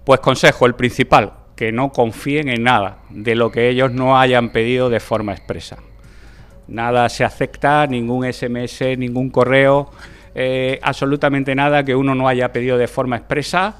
Pues 0.04 0.20
consejo, 0.20 0.66
el 0.66 0.74
principal, 0.74 1.32
que 1.56 1.72
no 1.72 1.90
confíen 1.90 2.48
en 2.48 2.62
nada 2.62 2.98
de 3.10 3.34
lo 3.34 3.50
que 3.50 3.68
ellos 3.68 3.92
no 3.92 4.18
hayan 4.18 4.50
pedido 4.50 4.90
de 4.90 5.00
forma 5.00 5.32
expresa. 5.32 5.78
Nada 6.68 7.08
se 7.08 7.24
acepta, 7.24 7.86
ningún 7.86 8.30
SMS, 8.30 8.96
ningún 8.98 9.30
correo, 9.30 9.90
eh, 10.34 10.78
absolutamente 10.82 11.54
nada 11.54 11.84
que 11.84 11.94
uno 11.94 12.14
no 12.14 12.28
haya 12.28 12.52
pedido 12.52 12.76
de 12.76 12.88
forma 12.88 13.16
expresa. 13.16 13.74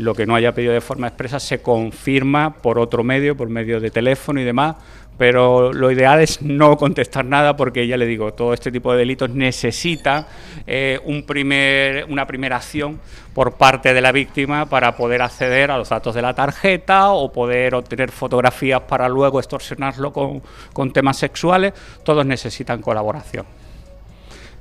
Lo 0.00 0.14
que 0.14 0.24
no 0.24 0.34
haya 0.34 0.54
pedido 0.54 0.72
de 0.72 0.80
forma 0.80 1.08
expresa 1.08 1.38
se 1.38 1.60
confirma 1.60 2.54
por 2.54 2.78
otro 2.78 3.04
medio, 3.04 3.36
por 3.36 3.50
medio 3.50 3.80
de 3.80 3.90
teléfono 3.90 4.40
y 4.40 4.44
demás, 4.44 4.76
pero 5.18 5.74
lo 5.74 5.90
ideal 5.90 6.20
es 6.20 6.40
no 6.40 6.78
contestar 6.78 7.26
nada 7.26 7.54
porque 7.54 7.86
ya 7.86 7.98
le 7.98 8.06
digo, 8.06 8.32
todo 8.32 8.54
este 8.54 8.72
tipo 8.72 8.92
de 8.92 9.00
delitos 9.00 9.28
necesita 9.28 10.26
eh, 10.66 10.98
un 11.04 11.24
primer, 11.24 12.06
una 12.06 12.26
primera 12.26 12.56
acción 12.56 12.98
por 13.34 13.56
parte 13.56 13.92
de 13.92 14.00
la 14.00 14.10
víctima 14.10 14.64
para 14.64 14.96
poder 14.96 15.20
acceder 15.20 15.70
a 15.70 15.76
los 15.76 15.90
datos 15.90 16.14
de 16.14 16.22
la 16.22 16.32
tarjeta 16.32 17.10
o 17.10 17.30
poder 17.30 17.74
obtener 17.74 18.10
fotografías 18.10 18.80
para 18.80 19.06
luego 19.06 19.38
extorsionarlo 19.38 20.14
con, 20.14 20.40
con 20.72 20.94
temas 20.94 21.18
sexuales. 21.18 21.74
Todos 22.02 22.24
necesitan 22.24 22.80
colaboración. 22.80 23.44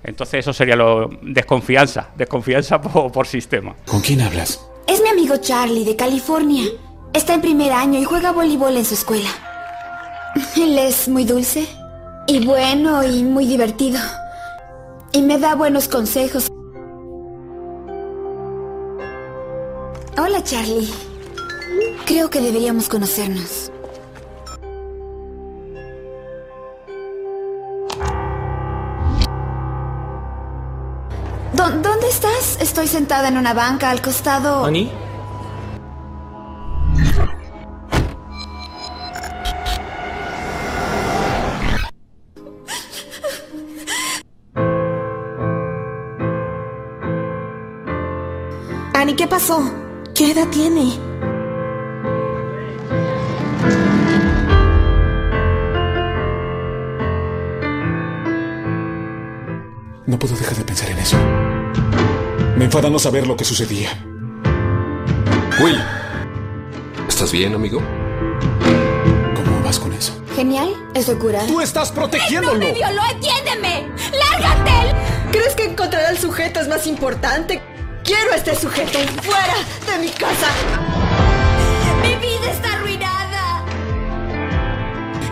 Entonces 0.04 0.40
eso 0.40 0.52
sería 0.52 0.76
lo 0.76 1.10
desconfianza, 1.22 2.10
desconfianza 2.18 2.82
por, 2.82 3.10
por 3.14 3.26
sistema. 3.26 3.78
¿Con 3.86 4.02
quién 4.02 4.20
hablas? 4.20 4.69
Es 4.90 5.04
mi 5.04 5.10
amigo 5.10 5.38
Charlie 5.38 5.86
de 5.86 5.96
California. 5.96 6.64
Está 7.14 7.36
en 7.36 7.42
primer 7.42 7.72
año 7.72 8.00
y 8.00 8.04
juega 8.06 8.32
voleibol 8.32 8.76
en 8.76 8.84
su 8.84 8.96
escuela. 8.96 9.30
Él 10.56 10.80
es 10.80 11.08
muy 11.08 11.26
dulce 11.26 11.68
y 12.26 12.44
bueno 12.44 13.04
y 13.04 13.24
muy 13.24 13.46
divertido. 13.46 14.00
Y 15.12 15.22
me 15.22 15.38
da 15.38 15.54
buenos 15.54 15.88
consejos. 15.88 16.48
Hola 20.18 20.44
Charlie. 20.44 20.92
Creo 22.08 22.32
que 22.32 22.42
deberíamos 22.42 22.90
conocernos. 22.90 23.72
Estoy 32.80 32.98
sentada 32.98 33.28
en 33.28 33.38
una 33.38 33.54
banca 33.54 33.90
al 33.90 34.02
costado. 34.02 34.64
¿Ani? 34.64 34.90
Annie, 48.94 49.18
¿qué 49.18 49.28
pasó? 49.28 49.70
¿Qué 50.16 50.32
edad 50.32 50.48
tiene? 50.48 50.94
No 60.06 60.18
puedo 60.18 60.34
dejar 60.38 60.56
de 60.56 60.64
pensar 60.64 60.90
en 60.92 61.00
eso. 61.00 61.39
Me 62.70 62.72
enfada 62.72 62.92
no 62.92 63.00
saber 63.00 63.26
lo 63.26 63.36
que 63.36 63.44
sucedía. 63.44 63.90
Will, 65.60 65.84
¿estás 67.08 67.32
bien, 67.32 67.56
amigo? 67.56 67.82
¿Cómo 69.36 69.64
vas 69.64 69.80
con 69.80 69.92
eso? 69.92 70.14
Genial, 70.36 70.76
estoy 70.94 71.16
curada. 71.16 71.48
¡Tú 71.48 71.62
estás 71.62 71.92
protegiéndolo! 71.92 72.60
violó! 72.60 73.02
¡Entiéndeme! 73.12 73.88
¡Lárgate! 74.14 74.96
¿Crees 75.32 75.56
que 75.56 75.64
encontrar 75.64 76.06
al 76.06 76.20
sujeto 76.20 76.60
es 76.60 76.68
más 76.68 76.86
importante? 76.86 77.60
Quiero 78.04 78.34
a 78.34 78.36
este 78.36 78.56
sujeto 78.56 79.00
fuera 79.24 79.56
de 79.88 80.06
mi 80.06 80.10
casa. 80.10 80.50
¡Mi 82.04 82.14
vida 82.18 82.52
está 82.52 82.74
arruinada! 82.76 83.66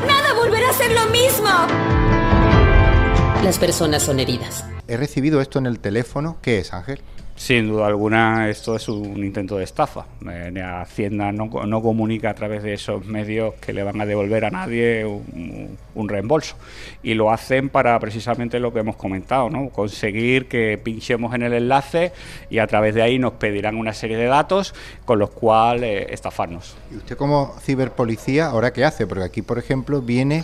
¡Nada 0.07 0.33
volverá 0.33 0.71
a 0.71 0.73
ser 0.73 0.91
lo 0.91 1.05
mismo! 1.11 1.49
Las 3.43 3.59
personas 3.59 4.01
son 4.01 4.19
heridas. 4.19 4.66
He 4.87 4.95
recibido 4.97 5.41
esto 5.41 5.59
en 5.59 5.65
el 5.65 5.79
teléfono. 5.79 6.37
¿Qué 6.41 6.59
es, 6.59 6.73
Ángel? 6.73 7.01
Sin 7.35 7.67
duda 7.67 7.85
alguna, 7.85 8.49
esto 8.49 8.75
es 8.75 8.89
un 8.89 9.23
intento 9.23 9.57
de 9.57 9.63
estafa. 9.63 10.07
Eh, 10.27 10.59
Hacienda 10.59 11.31
no, 11.31 11.45
no 11.67 11.81
comunica 11.83 12.31
a 12.31 12.33
través 12.33 12.63
de 12.63 12.73
esos 12.73 13.05
medios 13.05 13.53
que 13.55 13.73
le 13.73 13.83
van 13.83 14.01
a 14.01 14.07
devolver 14.07 14.45
a 14.45 14.49
nadie 14.49 15.05
un, 15.05 15.77
un 15.93 16.09
reembolso. 16.09 16.55
Y 17.03 17.13
lo 17.13 17.29
hacen 17.29 17.69
para 17.69 17.99
precisamente 17.99 18.59
lo 18.59 18.73
que 18.73 18.79
hemos 18.79 18.95
comentado, 18.95 19.51
¿no? 19.51 19.69
conseguir 19.69 20.47
que 20.47 20.79
pinchemos 20.83 21.35
en 21.35 21.43
el 21.43 21.53
enlace 21.53 22.11
y 22.49 22.57
a 22.57 22.65
través 22.65 22.95
de 22.95 23.03
ahí 23.03 23.19
nos 23.19 23.33
pedirán 23.33 23.75
una 23.75 23.93
serie 23.93 24.17
de 24.17 24.25
datos 24.25 24.73
con 25.05 25.19
los 25.19 25.29
cuales 25.29 26.07
eh, 26.07 26.07
estafarnos. 26.09 26.75
¿Y 26.91 26.95
usted 26.95 27.17
como 27.17 27.53
ciberpolicía, 27.61 28.47
ahora 28.47 28.73
qué 28.73 28.83
hace? 28.83 29.05
Porque 29.05 29.25
aquí, 29.25 29.43
por 29.43 29.59
ejemplo, 29.59 30.01
viene 30.01 30.43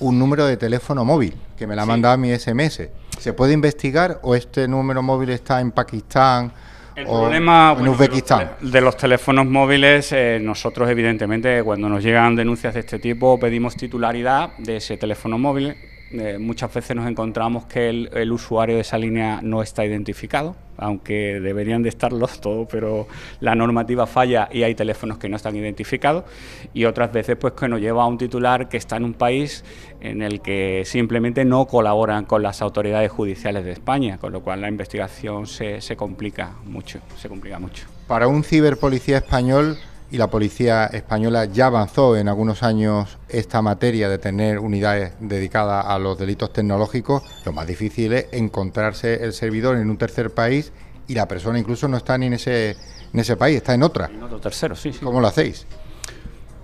un 0.00 0.18
número 0.18 0.46
de 0.46 0.56
teléfono 0.56 1.04
móvil 1.04 1.34
que 1.58 1.66
me 1.66 1.76
la 1.76 1.82
ha 1.82 1.86
mandado 1.86 2.14
a 2.14 2.16
mi 2.16 2.30
SMS. 2.34 2.88
¿Se 3.18 3.32
puede 3.32 3.52
investigar 3.52 4.20
o 4.22 4.34
este 4.34 4.68
número 4.68 5.02
móvil 5.02 5.30
está 5.30 5.60
en 5.60 5.72
Pakistán 5.72 6.52
El 6.94 7.06
o 7.06 7.20
problema 7.20 7.70
en 7.70 7.78
bueno, 7.78 7.92
Uzbekistán. 7.92 8.38
De, 8.38 8.44
los, 8.62 8.72
de 8.72 8.80
los 8.80 8.96
teléfonos 8.96 9.46
móviles, 9.46 10.12
eh, 10.12 10.38
nosotros 10.40 10.88
evidentemente 10.90 11.62
cuando 11.62 11.88
nos 11.88 12.02
llegan 12.02 12.36
denuncias 12.36 12.74
de 12.74 12.80
este 12.80 12.98
tipo 12.98 13.38
pedimos 13.38 13.76
titularidad 13.76 14.56
de 14.58 14.76
ese 14.76 14.96
teléfono 14.96 15.38
móvil. 15.38 15.76
Eh, 16.10 16.38
muchas 16.38 16.72
veces 16.72 16.94
nos 16.94 17.08
encontramos 17.08 17.64
que 17.64 17.88
el, 17.88 18.32
usuario 18.32 18.76
de 18.76 18.82
esa 18.82 18.98
línea 18.98 19.40
no 19.42 19.62
está 19.62 19.84
identificado, 19.84 20.54
aunque 20.76 21.40
deberían 21.40 21.82
de 21.82 21.88
estarlo 21.88 22.28
todos, 22.40 22.68
pero 22.70 23.08
la 23.40 23.54
normativa 23.54 24.06
falla 24.06 24.48
y 24.52 24.62
hay 24.62 24.74
teléfonos 24.74 25.18
que 25.18 25.28
no 25.28 25.36
están 25.36 25.56
identificados. 25.56 26.24
Y 26.72 26.84
otras 26.84 27.12
veces 27.12 27.36
pues 27.36 27.54
que 27.54 27.68
nos 27.68 27.80
lleva 27.80 28.04
a 28.04 28.06
un 28.06 28.18
titular 28.18 28.68
que 28.68 28.76
está 28.76 28.96
en 28.96 29.04
un 29.04 29.14
país 29.14 29.64
en 30.00 30.22
el 30.22 30.40
que 30.40 30.82
simplemente 30.84 31.44
no 31.44 31.66
colaboran 31.66 32.26
con 32.26 32.42
las 32.42 32.62
autoridades 32.62 33.10
judiciales 33.10 33.64
de 33.64 33.72
España, 33.72 34.18
con 34.18 34.32
lo 34.32 34.42
cual 34.42 34.60
la 34.60 34.68
investigación 34.68 35.46
se, 35.46 35.80
se 35.80 35.96
complica 35.96 36.52
mucho, 36.64 37.00
se 37.16 37.28
complica 37.28 37.58
mucho. 37.58 37.86
Para 38.06 38.28
un 38.28 38.44
ciberpolicía 38.44 39.16
español, 39.16 39.78
y 40.10 40.18
la 40.18 40.28
policía 40.28 40.86
española 40.86 41.46
ya 41.46 41.66
avanzó 41.66 42.16
en 42.16 42.28
algunos 42.28 42.62
años 42.62 43.18
esta 43.28 43.62
materia 43.62 44.08
de 44.08 44.18
tener 44.18 44.58
unidades 44.58 45.12
dedicadas 45.20 45.86
a 45.86 45.98
los 45.98 46.18
delitos 46.18 46.52
tecnológicos, 46.52 47.22
lo 47.44 47.52
más 47.52 47.66
difícil 47.66 48.12
es 48.12 48.26
encontrarse 48.32 49.24
el 49.24 49.32
servidor 49.32 49.76
en 49.76 49.90
un 49.90 49.96
tercer 49.96 50.32
país 50.32 50.72
y 51.06 51.14
la 51.14 51.26
persona 51.26 51.58
incluso 51.58 51.88
no 51.88 51.96
está 51.96 52.16
ni 52.16 52.26
en 52.26 52.34
ese, 52.34 52.76
en 53.12 53.20
ese 53.20 53.36
país, 53.36 53.56
está 53.56 53.74
en 53.74 53.82
otra. 53.82 54.06
En 54.06 54.22
otro 54.22 54.40
tercero, 54.40 54.74
sí, 54.74 54.92
sí. 54.92 55.00
¿Cómo 55.04 55.20
lo 55.20 55.26
hacéis? 55.26 55.66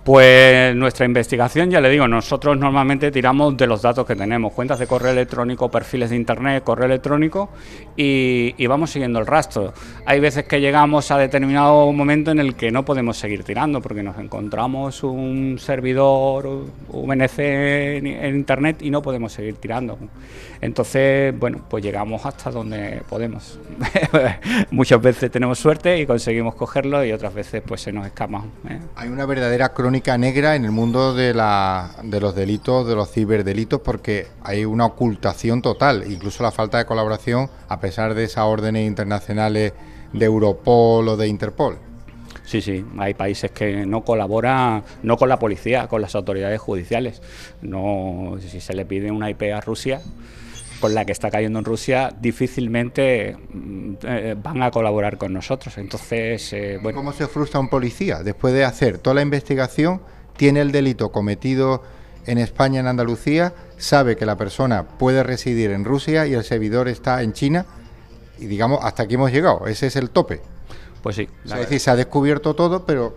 Pues 0.03 0.75
nuestra 0.75 1.05
investigación, 1.05 1.69
ya 1.69 1.79
le 1.79 1.87
digo, 1.87 2.07
nosotros 2.07 2.57
normalmente 2.57 3.11
tiramos 3.11 3.55
de 3.55 3.67
los 3.67 3.83
datos 3.83 4.03
que 4.03 4.15
tenemos, 4.15 4.51
cuentas 4.51 4.79
de 4.79 4.87
correo 4.87 5.11
electrónico, 5.11 5.69
perfiles 5.69 6.09
de 6.09 6.15
internet, 6.15 6.63
correo 6.63 6.87
electrónico 6.87 7.49
y, 7.95 8.65
vamos 8.65 8.89
siguiendo 8.89 9.19
el 9.19 9.27
rastro. 9.27 9.73
Hay 10.07 10.19
veces 10.19 10.45
que 10.45 10.59
llegamos 10.59 11.11
a 11.11 11.19
determinado 11.19 11.91
momento 11.91 12.31
en 12.31 12.39
el 12.39 12.55
que 12.55 12.71
no 12.71 12.83
podemos 12.83 13.15
seguir 13.15 13.43
tirando 13.43 13.79
porque 13.79 14.01
nos 14.01 14.17
encontramos 14.17 15.03
un 15.03 15.57
servidor 15.59 16.65
VNC 16.87 17.39
en, 17.39 18.07
en 18.07 18.35
internet 18.35 18.77
y 18.81 18.89
no 18.89 19.03
podemos 19.03 19.31
seguir 19.33 19.57
tirando. 19.57 19.99
Entonces, 20.61 21.37
bueno, 21.37 21.63
pues 21.67 21.83
llegamos 21.83 22.25
hasta 22.25 22.49
donde 22.49 23.03
podemos. 23.07 23.59
Muchas 24.71 25.01
veces 25.01 25.29
tenemos 25.29 25.59
suerte 25.59 25.99
y 25.99 26.05
conseguimos 26.05 26.55
cogerlo 26.55 27.03
y 27.03 27.11
otras 27.11 27.33
veces 27.33 27.61
pues 27.65 27.81
se 27.81 27.91
nos 27.91 28.05
escapa. 28.05 28.45
¿eh? 28.69 28.79
Hay 28.95 29.09
una 29.09 29.25
verdadera 29.25 29.69
crónica 29.69 29.90
negra 29.91 30.55
en 30.55 30.65
el 30.65 30.71
mundo 30.71 31.13
de, 31.13 31.33
la, 31.33 31.91
de 32.03 32.19
los 32.19 32.35
delitos, 32.35 32.87
de 32.87 32.95
los 32.95 33.11
ciberdelitos, 33.11 33.81
porque 33.81 34.27
hay 34.43 34.65
una 34.65 34.85
ocultación 34.85 35.61
total, 35.61 36.03
incluso 36.09 36.43
la 36.43 36.51
falta 36.51 36.77
de 36.77 36.85
colaboración, 36.85 37.49
a 37.67 37.79
pesar 37.79 38.13
de 38.13 38.23
esas 38.23 38.45
órdenes 38.45 38.87
internacionales 38.87 39.73
de 40.13 40.25
Europol 40.25 41.07
o 41.07 41.17
de 41.17 41.27
Interpol. 41.27 41.77
Sí, 42.43 42.61
sí, 42.61 42.83
hay 42.97 43.13
países 43.13 43.51
que 43.51 43.85
no 43.85 44.03
colaboran, 44.03 44.83
no 45.03 45.15
con 45.15 45.29
la 45.29 45.39
policía, 45.39 45.87
con 45.87 46.01
las 46.01 46.15
autoridades 46.15 46.59
judiciales. 46.59 47.21
No, 47.61 48.37
si 48.39 48.59
se 48.59 48.73
le 48.73 48.85
pide 48.85 49.09
una 49.09 49.29
IP 49.29 49.43
a 49.55 49.61
Rusia, 49.61 50.01
con 50.81 50.93
la 50.93 51.05
que 51.05 51.13
está 51.13 51.31
cayendo 51.31 51.59
en 51.59 51.65
Rusia, 51.65 52.13
difícilmente 52.19 53.37
mm, 53.53 53.93
eh, 54.03 54.35
van 54.41 54.63
a 54.63 54.71
colaborar 54.71 55.17
con 55.17 55.31
nosotros. 55.31 55.77
Entonces, 55.77 56.51
eh, 56.51 56.79
bueno. 56.81 56.97
¿Cómo 56.97 57.13
se 57.13 57.27
frustra 57.27 57.59
un 57.59 57.69
policía 57.69 58.23
después 58.23 58.53
de 58.53 58.65
hacer 58.65 58.97
toda 58.97 59.13
la 59.13 59.21
investigación? 59.21 60.01
Tiene 60.35 60.61
el 60.61 60.71
delito 60.71 61.11
cometido 61.11 61.83
en 62.25 62.37
España, 62.37 62.79
en 62.79 62.87
Andalucía, 62.87 63.53
sabe 63.77 64.15
que 64.15 64.25
la 64.25 64.37
persona 64.37 64.87
puede 64.87 65.23
residir 65.23 65.71
en 65.71 65.85
Rusia 65.85 66.27
y 66.27 66.33
el 66.33 66.43
servidor 66.43 66.87
está 66.87 67.23
en 67.23 67.33
China 67.33 67.65
y 68.39 68.45
digamos, 68.45 68.79
hasta 68.83 69.03
aquí 69.03 69.15
hemos 69.15 69.31
llegado, 69.31 69.67
ese 69.67 69.87
es 69.87 69.95
el 69.95 70.09
tope. 70.09 70.41
Pues 71.01 71.15
sí. 71.15 71.27
O 71.45 71.47
sea, 71.47 71.57
es 71.57 71.63
decir, 71.63 71.79
se 71.79 71.91
ha 71.91 71.95
descubierto 71.95 72.55
todo, 72.55 72.85
pero 72.85 73.15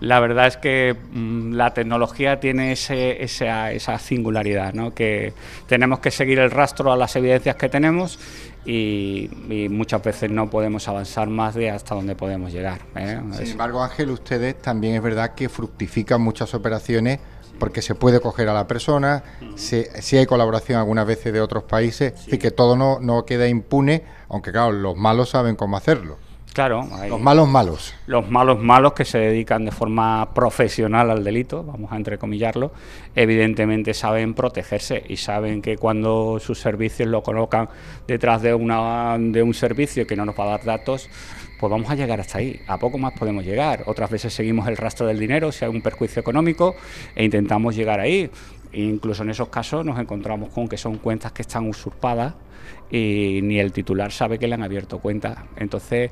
La 0.00 0.20
verdad 0.20 0.46
es 0.46 0.56
que 0.56 0.94
mm, 1.12 1.54
la 1.54 1.74
tecnología 1.74 2.38
tiene 2.38 2.72
ese- 2.72 3.22
esa, 3.22 3.72
esa 3.72 3.98
singularidad, 3.98 4.72
¿no? 4.72 4.94
que 4.94 5.32
tenemos 5.66 5.98
que 5.98 6.10
seguir 6.12 6.38
el 6.38 6.50
rastro 6.52 6.92
a 6.92 6.96
las 6.96 7.16
evidencias 7.16 7.56
que 7.56 7.68
tenemos 7.68 8.18
y, 8.64 9.28
y 9.48 9.68
muchas 9.68 10.02
veces 10.02 10.30
no 10.30 10.50
podemos 10.50 10.86
avanzar 10.88 11.28
más 11.28 11.54
de 11.54 11.70
hasta 11.70 11.94
donde 11.94 12.14
podemos 12.14 12.52
llegar. 12.52 12.80
¿eh? 12.96 13.20
Sin 13.38 13.48
embargo, 13.52 13.82
Ángel, 13.82 14.10
ustedes 14.10 14.60
también 14.62 14.94
es 14.94 15.02
verdad 15.02 15.34
que 15.34 15.48
fructifican 15.48 16.20
muchas 16.20 16.54
operaciones 16.54 17.18
porque 17.58 17.82
se 17.82 17.96
puede 17.96 18.20
coger 18.20 18.48
a 18.48 18.54
la 18.54 18.68
persona, 18.68 19.24
si 19.56 20.16
hay 20.16 20.26
colaboración 20.26 20.78
algunas 20.78 21.04
veces 21.08 21.32
de 21.32 21.40
otros 21.40 21.64
países, 21.64 22.12
y 22.28 22.38
que 22.38 22.52
todo 22.52 22.76
no, 22.76 23.00
no 23.00 23.24
queda 23.24 23.48
impune, 23.48 24.04
aunque 24.28 24.52
claro, 24.52 24.70
los 24.70 24.96
malos 24.96 25.30
saben 25.30 25.56
cómo 25.56 25.76
hacerlo. 25.76 26.18
Claro, 26.58 26.88
hay 26.90 27.08
Los 27.08 27.20
malos 27.20 27.46
malos. 27.46 27.94
los 28.08 28.28
malos 28.28 28.58
malos 28.58 28.92
que 28.92 29.04
se 29.04 29.16
dedican 29.16 29.64
de 29.64 29.70
forma 29.70 30.34
profesional 30.34 31.08
al 31.08 31.22
delito, 31.22 31.62
vamos 31.62 31.92
a 31.92 31.96
entrecomillarlo, 31.96 32.72
evidentemente 33.14 33.94
saben 33.94 34.34
protegerse 34.34 35.04
y 35.08 35.18
saben 35.18 35.62
que 35.62 35.76
cuando 35.76 36.40
sus 36.40 36.58
servicios 36.58 37.08
lo 37.08 37.22
colocan 37.22 37.68
detrás 38.08 38.42
de, 38.42 38.54
una, 38.54 39.16
de 39.20 39.40
un 39.40 39.54
servicio 39.54 40.04
que 40.04 40.16
no 40.16 40.24
nos 40.24 40.36
va 40.36 40.46
a 40.46 40.48
dar 40.48 40.64
datos, 40.64 41.08
pues 41.58 41.70
vamos 41.70 41.90
a 41.90 41.94
llegar 41.94 42.20
hasta 42.20 42.38
ahí. 42.38 42.60
A 42.66 42.78
poco 42.78 42.98
más 42.98 43.12
podemos 43.12 43.44
llegar. 43.44 43.82
Otras 43.86 44.10
veces 44.10 44.32
seguimos 44.32 44.68
el 44.68 44.76
rastro 44.76 45.06
del 45.06 45.18
dinero, 45.18 45.50
si 45.52 45.64
hay 45.64 45.70
un 45.70 45.82
perjuicio 45.82 46.20
económico, 46.20 46.76
e 47.14 47.24
intentamos 47.24 47.74
llegar 47.74 48.00
ahí. 48.00 48.30
Incluso 48.72 49.22
en 49.22 49.30
esos 49.30 49.48
casos 49.48 49.84
nos 49.84 49.98
encontramos 49.98 50.50
con 50.50 50.68
que 50.68 50.76
son 50.76 50.98
cuentas 50.98 51.32
que 51.32 51.42
están 51.42 51.68
usurpadas 51.68 52.34
y 52.90 53.40
ni 53.42 53.58
el 53.58 53.72
titular 53.72 54.12
sabe 54.12 54.38
que 54.38 54.46
le 54.48 54.54
han 54.54 54.62
abierto 54.62 54.98
cuenta. 54.98 55.44
Entonces, 55.56 56.10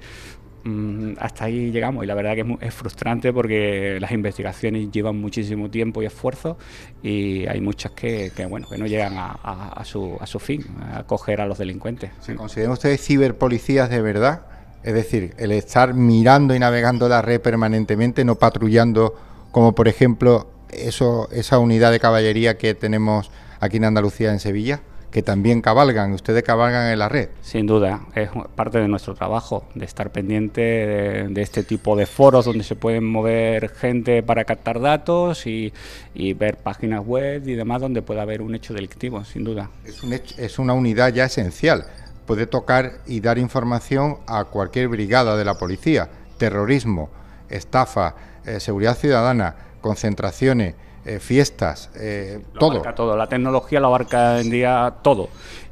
mm, 0.65 1.13
hasta 1.19 1.45
ahí 1.47 1.71
llegamos 1.71 2.05
y 2.05 2.07
la 2.07 2.15
verdad 2.15 2.35
que 2.35 2.57
es, 2.67 2.75
frustrante 2.75 3.33
porque 3.33 3.99
las 4.01 4.11
investigaciones 4.13 4.91
llevan 4.91 5.17
muchísimo 5.21 5.71
tiempo 5.71 6.03
y 6.03 6.07
esfuerzo 6.07 6.59
y 7.03 7.47
hay 7.47 7.61
muchas 7.61 7.93
que, 7.93 8.31
bueno 8.49 8.69
que 8.69 8.79
no 8.79 8.87
llegan 8.87 9.15
a- 9.17 9.33
a 9.77 9.85
su, 9.85 10.17
a 10.21 10.27
su 10.27 10.39
fin, 10.39 10.65
a 10.95 11.05
coger 11.05 11.41
a 11.41 11.47
los 11.47 11.59
delincuentes. 11.59 12.11
¿Se 12.21 12.35
consideran 12.35 12.73
ustedes 12.73 13.01
ciberpolicías 13.05 13.89
de 13.91 14.01
verdad? 14.03 14.47
Es 14.83 14.95
decir, 14.95 15.35
el 15.39 15.53
estar 15.53 15.95
mirando 15.95 16.55
y 16.55 16.59
navegando 16.59 17.09
la 17.09 17.21
red 17.23 17.41
permanentemente, 17.41 18.25
no 18.25 18.37
patrullando, 18.37 19.15
como 19.51 19.75
por 19.75 19.89
ejemplo 19.89 20.49
eso, 20.71 21.29
esa 21.33 21.59
unidad 21.59 21.91
de 21.93 22.01
caballería 22.01 22.59
que 22.59 22.75
tenemos 22.75 23.31
aquí 23.61 23.77
en 23.79 23.85
Andalucía, 23.85 24.33
en 24.33 24.41
Sevilla, 24.41 24.81
que 25.11 25.23
también 25.23 25.63
cabalgan, 25.63 26.13
ustedes 26.13 26.43
cabalgan 26.43 26.91
en 26.93 26.99
la 26.99 27.09
red. 27.09 27.31
Sin 27.41 27.67
duda, 27.67 28.01
es 28.15 28.29
parte 28.55 28.79
de 28.79 28.89
nuestro 28.89 29.15
trabajo, 29.15 29.65
de 29.75 29.87
estar 29.87 30.11
pendiente 30.11 30.61
de, 30.61 31.29
de 31.31 31.43
este 31.43 31.63
tipo 31.63 31.97
de 31.97 32.05
foros 32.05 32.45
donde 32.45 32.65
se 32.65 32.75
pueden 32.77 33.05
mover 33.05 33.71
gente 33.71 34.23
para 34.23 34.45
captar 34.45 34.79
datos 34.81 35.47
y, 35.47 35.73
y 36.15 36.35
ver 36.35 36.59
páginas 36.59 37.03
web 37.07 37.49
y 37.49 37.55
demás 37.55 37.81
donde 37.81 38.03
pueda 38.03 38.23
haber 38.23 38.43
un 38.43 38.55
hecho 38.55 38.75
delictivo, 38.75 39.25
sin 39.25 39.45
duda. 39.45 39.71
Es, 39.87 40.03
un 40.03 40.13
hecho- 40.13 40.35
es 40.39 40.59
una 40.59 40.75
unidad 40.75 41.15
ya 41.15 41.25
esencial. 41.25 41.87
Puede 42.27 42.47
tocar 42.47 42.99
y 43.07 43.21
dar 43.21 43.39
información 43.39 44.19
a 44.27 44.45
cualquier 44.45 44.89
brigada 44.89 45.37
de 45.39 45.45
la 45.47 45.55
policía. 45.55 46.11
Terrorismo, 46.37 47.09
estafa, 47.49 48.17
eh, 48.45 48.61
seguridad 48.61 48.97
ciudadana, 48.99 49.55
concentraciones, 49.87 50.75
eh, 51.05 51.21
fiestas, 51.21 51.91
eh, 51.95 52.43
Lo 52.53 52.59
todo. 52.59 52.71
abarca 52.73 52.95
todo, 52.95 53.17
la 53.17 53.29
tecnología 53.29 53.81
lo 53.81 53.87
abarca 53.87 54.41
en 54.41 54.51
día 54.51 54.95
todo. 55.03 55.29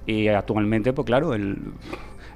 Y 0.06 0.28
actualmente, 0.28 0.92
pues 0.92 1.06
claro, 1.06 1.34
el, 1.34 1.58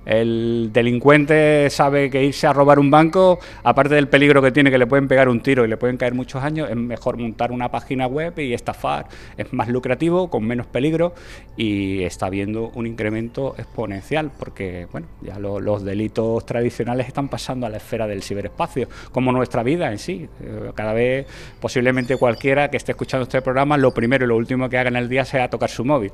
el 0.06 0.70
delincuente 0.72 1.68
sabe 1.70 2.10
que 2.10 2.24
irse 2.24 2.46
a 2.46 2.52
robar 2.52 2.78
un 2.78 2.90
banco, 2.90 3.38
aparte 3.62 3.94
del 3.94 4.08
peligro 4.08 4.40
que 4.42 4.50
tiene, 4.52 4.70
que 4.70 4.78
le 4.78 4.86
pueden 4.86 5.08
pegar 5.08 5.28
un 5.28 5.40
tiro 5.40 5.64
y 5.64 5.68
le 5.68 5.76
pueden 5.76 5.96
caer 5.96 6.14
muchos 6.14 6.42
años, 6.42 6.70
es 6.70 6.76
mejor 6.76 7.16
montar 7.18 7.52
una 7.52 7.70
página 7.70 8.06
web 8.06 8.38
y 8.38 8.54
estafar. 8.54 9.06
Es 9.36 9.52
más 9.52 9.68
lucrativo, 9.68 10.30
con 10.30 10.44
menos 10.44 10.66
peligro 10.66 11.14
y 11.56 12.02
está 12.02 12.26
habiendo 12.26 12.70
un 12.74 12.86
incremento 12.86 13.54
exponencial 13.58 14.30
porque, 14.38 14.86
bueno, 14.92 15.06
ya 15.22 15.38
lo- 15.38 15.60
los 15.60 15.84
delitos 15.84 16.44
tradicionales 16.46 17.06
están 17.06 17.28
pasando 17.28 17.66
a 17.66 17.70
la 17.70 17.76
esfera 17.78 18.06
del 18.06 18.22
ciberespacio, 18.22 18.88
como 19.12 19.32
nuestra 19.32 19.62
vida 19.62 19.90
en 19.92 19.98
sí. 19.98 20.28
Eh, 20.42 20.70
Cada 20.74 20.92
vez, 20.92 21.26
posiblemente 21.60 22.16
cualquiera 22.16 22.70
que 22.70 22.76
esté 22.76 22.92
escuchando 22.92 23.24
este 23.24 23.42
programa, 23.42 23.76
lo 23.76 23.92
primero 23.92 24.24
y 24.24 24.28
lo 24.28 24.36
último 24.36 24.68
que 24.68 24.78
haga 24.78 24.88
en 24.88 24.96
el 24.96 25.08
día 25.08 25.24
sea 25.24 25.48
tocar 25.50 25.68
su 25.70 25.84
móvil. 25.84 26.12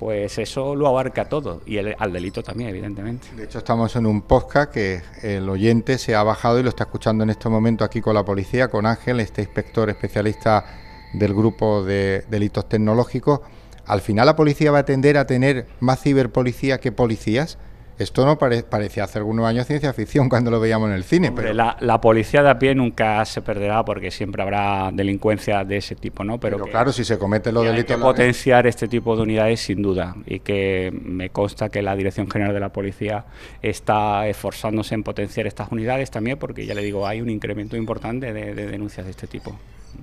Pues 0.00 0.38
eso 0.38 0.74
lo 0.74 0.88
abarca 0.88 1.26
todo 1.28 1.60
y 1.66 1.76
el- 1.76 1.94
al 1.98 2.10
delito 2.12 2.42
también, 2.42 2.70
evidentemente. 2.70 3.28
De 3.36 3.44
hecho, 3.44 3.58
estamos 3.58 3.94
en 3.96 4.06
un 4.06 4.22
podcast 4.22 4.72
que 4.72 5.02
el 5.22 5.46
oyente 5.48 5.98
se 5.98 6.14
ha 6.14 6.22
bajado 6.22 6.58
y 6.58 6.62
lo 6.62 6.70
está 6.70 6.84
escuchando 6.84 7.22
en 7.22 7.28
este 7.28 7.50
momento 7.50 7.84
aquí 7.84 8.00
con 8.00 8.14
la 8.14 8.24
policía, 8.24 8.68
con 8.68 8.86
Ángel, 8.86 9.20
este 9.20 9.42
inspector 9.42 9.90
especialista 9.90 10.64
del 11.12 11.34
grupo 11.34 11.84
de 11.84 12.24
delitos 12.30 12.66
tecnológicos. 12.68 13.40
Al 13.84 14.00
final 14.00 14.24
la 14.24 14.36
policía 14.36 14.70
va 14.72 14.78
a 14.78 14.84
tender 14.86 15.18
a 15.18 15.26
tener 15.26 15.66
más 15.80 16.00
ciberpolicía 16.00 16.78
que 16.80 16.92
policías. 16.92 17.58
Esto 18.00 18.24
no 18.24 18.38
parecía 18.38 19.04
hace 19.04 19.18
algunos 19.18 19.46
años 19.46 19.66
ciencia 19.66 19.92
ficción 19.92 20.30
cuando 20.30 20.50
lo 20.50 20.58
veíamos 20.58 20.88
en 20.88 20.94
el 20.94 21.04
cine. 21.04 21.32
pero 21.32 21.52
la, 21.52 22.00
policía 22.00 22.42
de 22.42 22.48
a 22.48 22.58
pie 22.58 22.74
nunca 22.74 23.22
se 23.26 23.42
perderá 23.42 23.84
porque 23.84 24.10
siempre 24.10 24.42
habrá 24.42 24.90
delincuencia 24.90 25.64
de 25.64 25.76
ese 25.76 25.96
tipo, 25.96 26.24
¿no? 26.24 26.40
Pero, 26.40 26.58
claro, 26.60 26.92
si 26.92 27.04
se 27.04 27.18
cometen 27.18 27.52
los 27.52 27.64
delitos... 27.64 27.90
Hay 27.90 27.96
que 27.98 28.02
potenciar 28.02 28.66
este 28.66 28.88
tipo 28.88 29.14
de 29.16 29.22
unidades 29.22 29.60
sin 29.60 29.82
duda 29.82 30.16
y 30.24 30.40
que 30.40 30.90
me 31.02 31.28
consta 31.28 31.68
que 31.68 31.82
la 31.82 31.94
Dirección 31.94 32.30
General 32.30 32.54
de 32.54 32.60
la 32.60 32.70
Policía 32.70 33.26
está 33.60 34.26
esforzándose 34.26 34.94
en 34.94 35.02
potenciar 35.02 35.46
estas 35.46 35.70
unidades 35.70 36.10
también 36.10 36.38
porque 36.38 36.64
ya 36.64 36.74
le 36.74 36.82
digo, 36.82 37.06
hay 37.06 37.20
un 37.20 37.28
incremento 37.28 37.76
importante 37.76 38.32
de 38.32 38.54
denuncias 38.54 39.04
de 39.04 39.10
este 39.10 39.26
tipo 39.26 39.54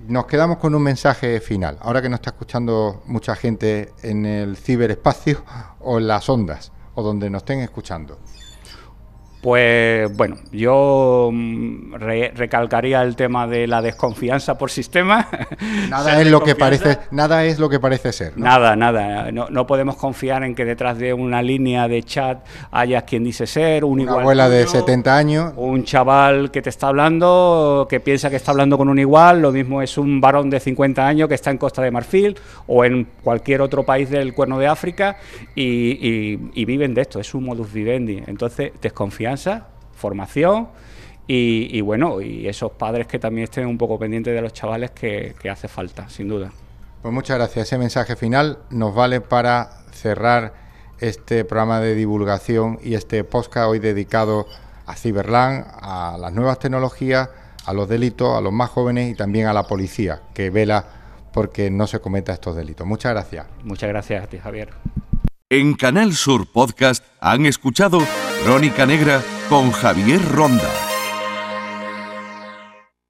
nos 0.06 0.26
quedamos 0.26 0.58
con 0.58 0.74
un 0.74 0.82
mensaje 0.82 1.40
final. 1.40 1.78
Ahora 1.80 2.02
que 2.02 2.08
nos 2.08 2.18
está 2.18 2.30
escuchando 2.30 3.02
mucha 3.06 3.34
gente 3.34 3.92
en 4.02 4.26
el 4.26 4.56
ciberespacio 4.56 5.42
o 5.80 5.98
en 5.98 6.08
las 6.08 6.28
ondas, 6.28 6.72
o 6.98 7.02
donde 7.02 7.30
nos 7.30 7.42
estén 7.42 7.60
escuchando. 7.60 8.18
Pues 9.40 10.16
bueno, 10.16 10.36
yo 10.50 11.30
mm, 11.32 11.94
recalcaría 11.94 13.02
el 13.02 13.14
tema 13.14 13.46
de 13.46 13.68
la 13.68 13.80
desconfianza 13.80 14.58
por 14.58 14.70
sistema. 14.70 15.28
Nada 15.88 16.20
es 16.20 16.26
lo 16.28 16.42
que 16.42 16.56
parece, 16.56 16.98
nada 17.12 17.44
es 17.44 17.60
lo 17.60 17.68
que 17.68 17.78
parece 17.78 18.12
ser. 18.12 18.36
Nada, 18.36 18.74
nada. 18.74 19.30
No, 19.30 19.66
podemos 19.66 19.94
confiar 19.96 20.42
en 20.42 20.56
que 20.56 20.64
detrás 20.64 20.98
de 20.98 21.12
una 21.12 21.40
línea 21.40 21.86
de 21.86 22.02
chat 22.02 22.44
haya 22.72 23.02
quien 23.02 23.22
dice 23.22 23.46
ser, 23.46 23.84
un 23.84 24.00
una 24.00 24.12
abuela 24.12 24.48
de 24.48 24.66
70 24.66 25.16
años, 25.16 25.52
un 25.56 25.84
chaval 25.84 26.50
que 26.50 26.60
te 26.60 26.70
está 26.70 26.88
hablando, 26.88 27.86
que 27.88 28.00
piensa 28.00 28.30
que 28.30 28.36
está 28.36 28.50
hablando 28.50 28.76
con 28.76 28.88
un 28.88 28.98
igual, 28.98 29.40
lo 29.40 29.52
mismo 29.52 29.82
es 29.82 29.98
un 29.98 30.20
varón 30.20 30.50
de 30.50 30.58
50 30.58 31.06
años 31.06 31.28
que 31.28 31.34
está 31.34 31.50
en 31.50 31.58
Costa 31.58 31.82
de 31.82 31.90
Marfil 31.92 32.36
o 32.66 32.84
en 32.84 33.06
cualquier 33.22 33.60
otro 33.60 33.84
país 33.84 34.10
del 34.10 34.34
Cuerno 34.34 34.58
de 34.58 34.66
África 34.66 35.16
y, 35.54 36.38
y 36.54 36.64
viven 36.64 36.92
de 36.94 37.02
esto. 37.02 37.20
Es 37.20 37.34
un 37.34 37.44
modus 37.44 37.72
vivendi. 37.72 38.22
Entonces 38.26 38.72
formación 39.92 40.68
y, 41.30 41.80
bueno, 41.82 42.22
y 42.22 42.48
esos 42.48 42.72
padres 42.72 43.06
que 43.06 43.18
también 43.18 43.44
estén 43.44 43.66
un 43.66 43.76
poco 43.76 43.98
pendientes 43.98 44.34
de 44.34 44.40
los 44.40 44.54
chavales 44.54 44.92
que, 44.92 45.34
hace 45.50 45.68
falta, 45.68 46.08
sin 46.08 46.26
duda. 46.26 46.50
Pues 47.02 47.12
muchas 47.12 47.36
gracias. 47.36 47.66
Ese 47.68 47.76
mensaje 47.76 48.16
final 48.16 48.58
nos 48.70 48.94
vale 48.94 49.20
para 49.20 49.68
cerrar 49.92 50.54
este 51.00 51.44
programa 51.44 51.80
de 51.80 51.94
divulgación 51.94 52.78
y 52.82 52.94
este 52.94 53.22
podcast 53.24 53.68
hoy 53.68 53.78
dedicado 53.78 54.46
a 54.86 54.94
Ciberland, 54.94 55.66
a 55.82 56.16
las 56.18 56.32
nuevas 56.32 56.58
tecnologías, 56.58 57.28
a 57.66 57.74
los 57.74 57.88
delitos, 57.88 58.34
a 58.36 58.40
los 58.40 58.52
más 58.52 58.70
jóvenes 58.70 59.12
y 59.12 59.14
también 59.14 59.46
a 59.46 59.52
la 59.52 59.64
policía 59.64 60.22
que 60.32 60.48
vela 60.48 60.86
porque 61.32 61.70
no 61.70 61.86
se 61.86 62.00
cometa 62.00 62.32
estos 62.32 62.56
delitos. 62.56 62.86
Muchas 62.86 63.12
gracias. 63.12 63.46
Muchas 63.64 63.90
gracias 63.90 64.24
a 64.24 64.26
ti, 64.26 64.38
Javier. 64.38 64.70
En 65.50 65.72
Canal 65.72 66.12
Sur 66.14 66.44
Podcast 66.44 67.02
han 67.22 67.46
escuchado 67.46 68.00
Crónica 68.44 68.84
Negra 68.84 69.22
con 69.48 69.72
Javier 69.72 70.20
Ronda. 70.30 70.70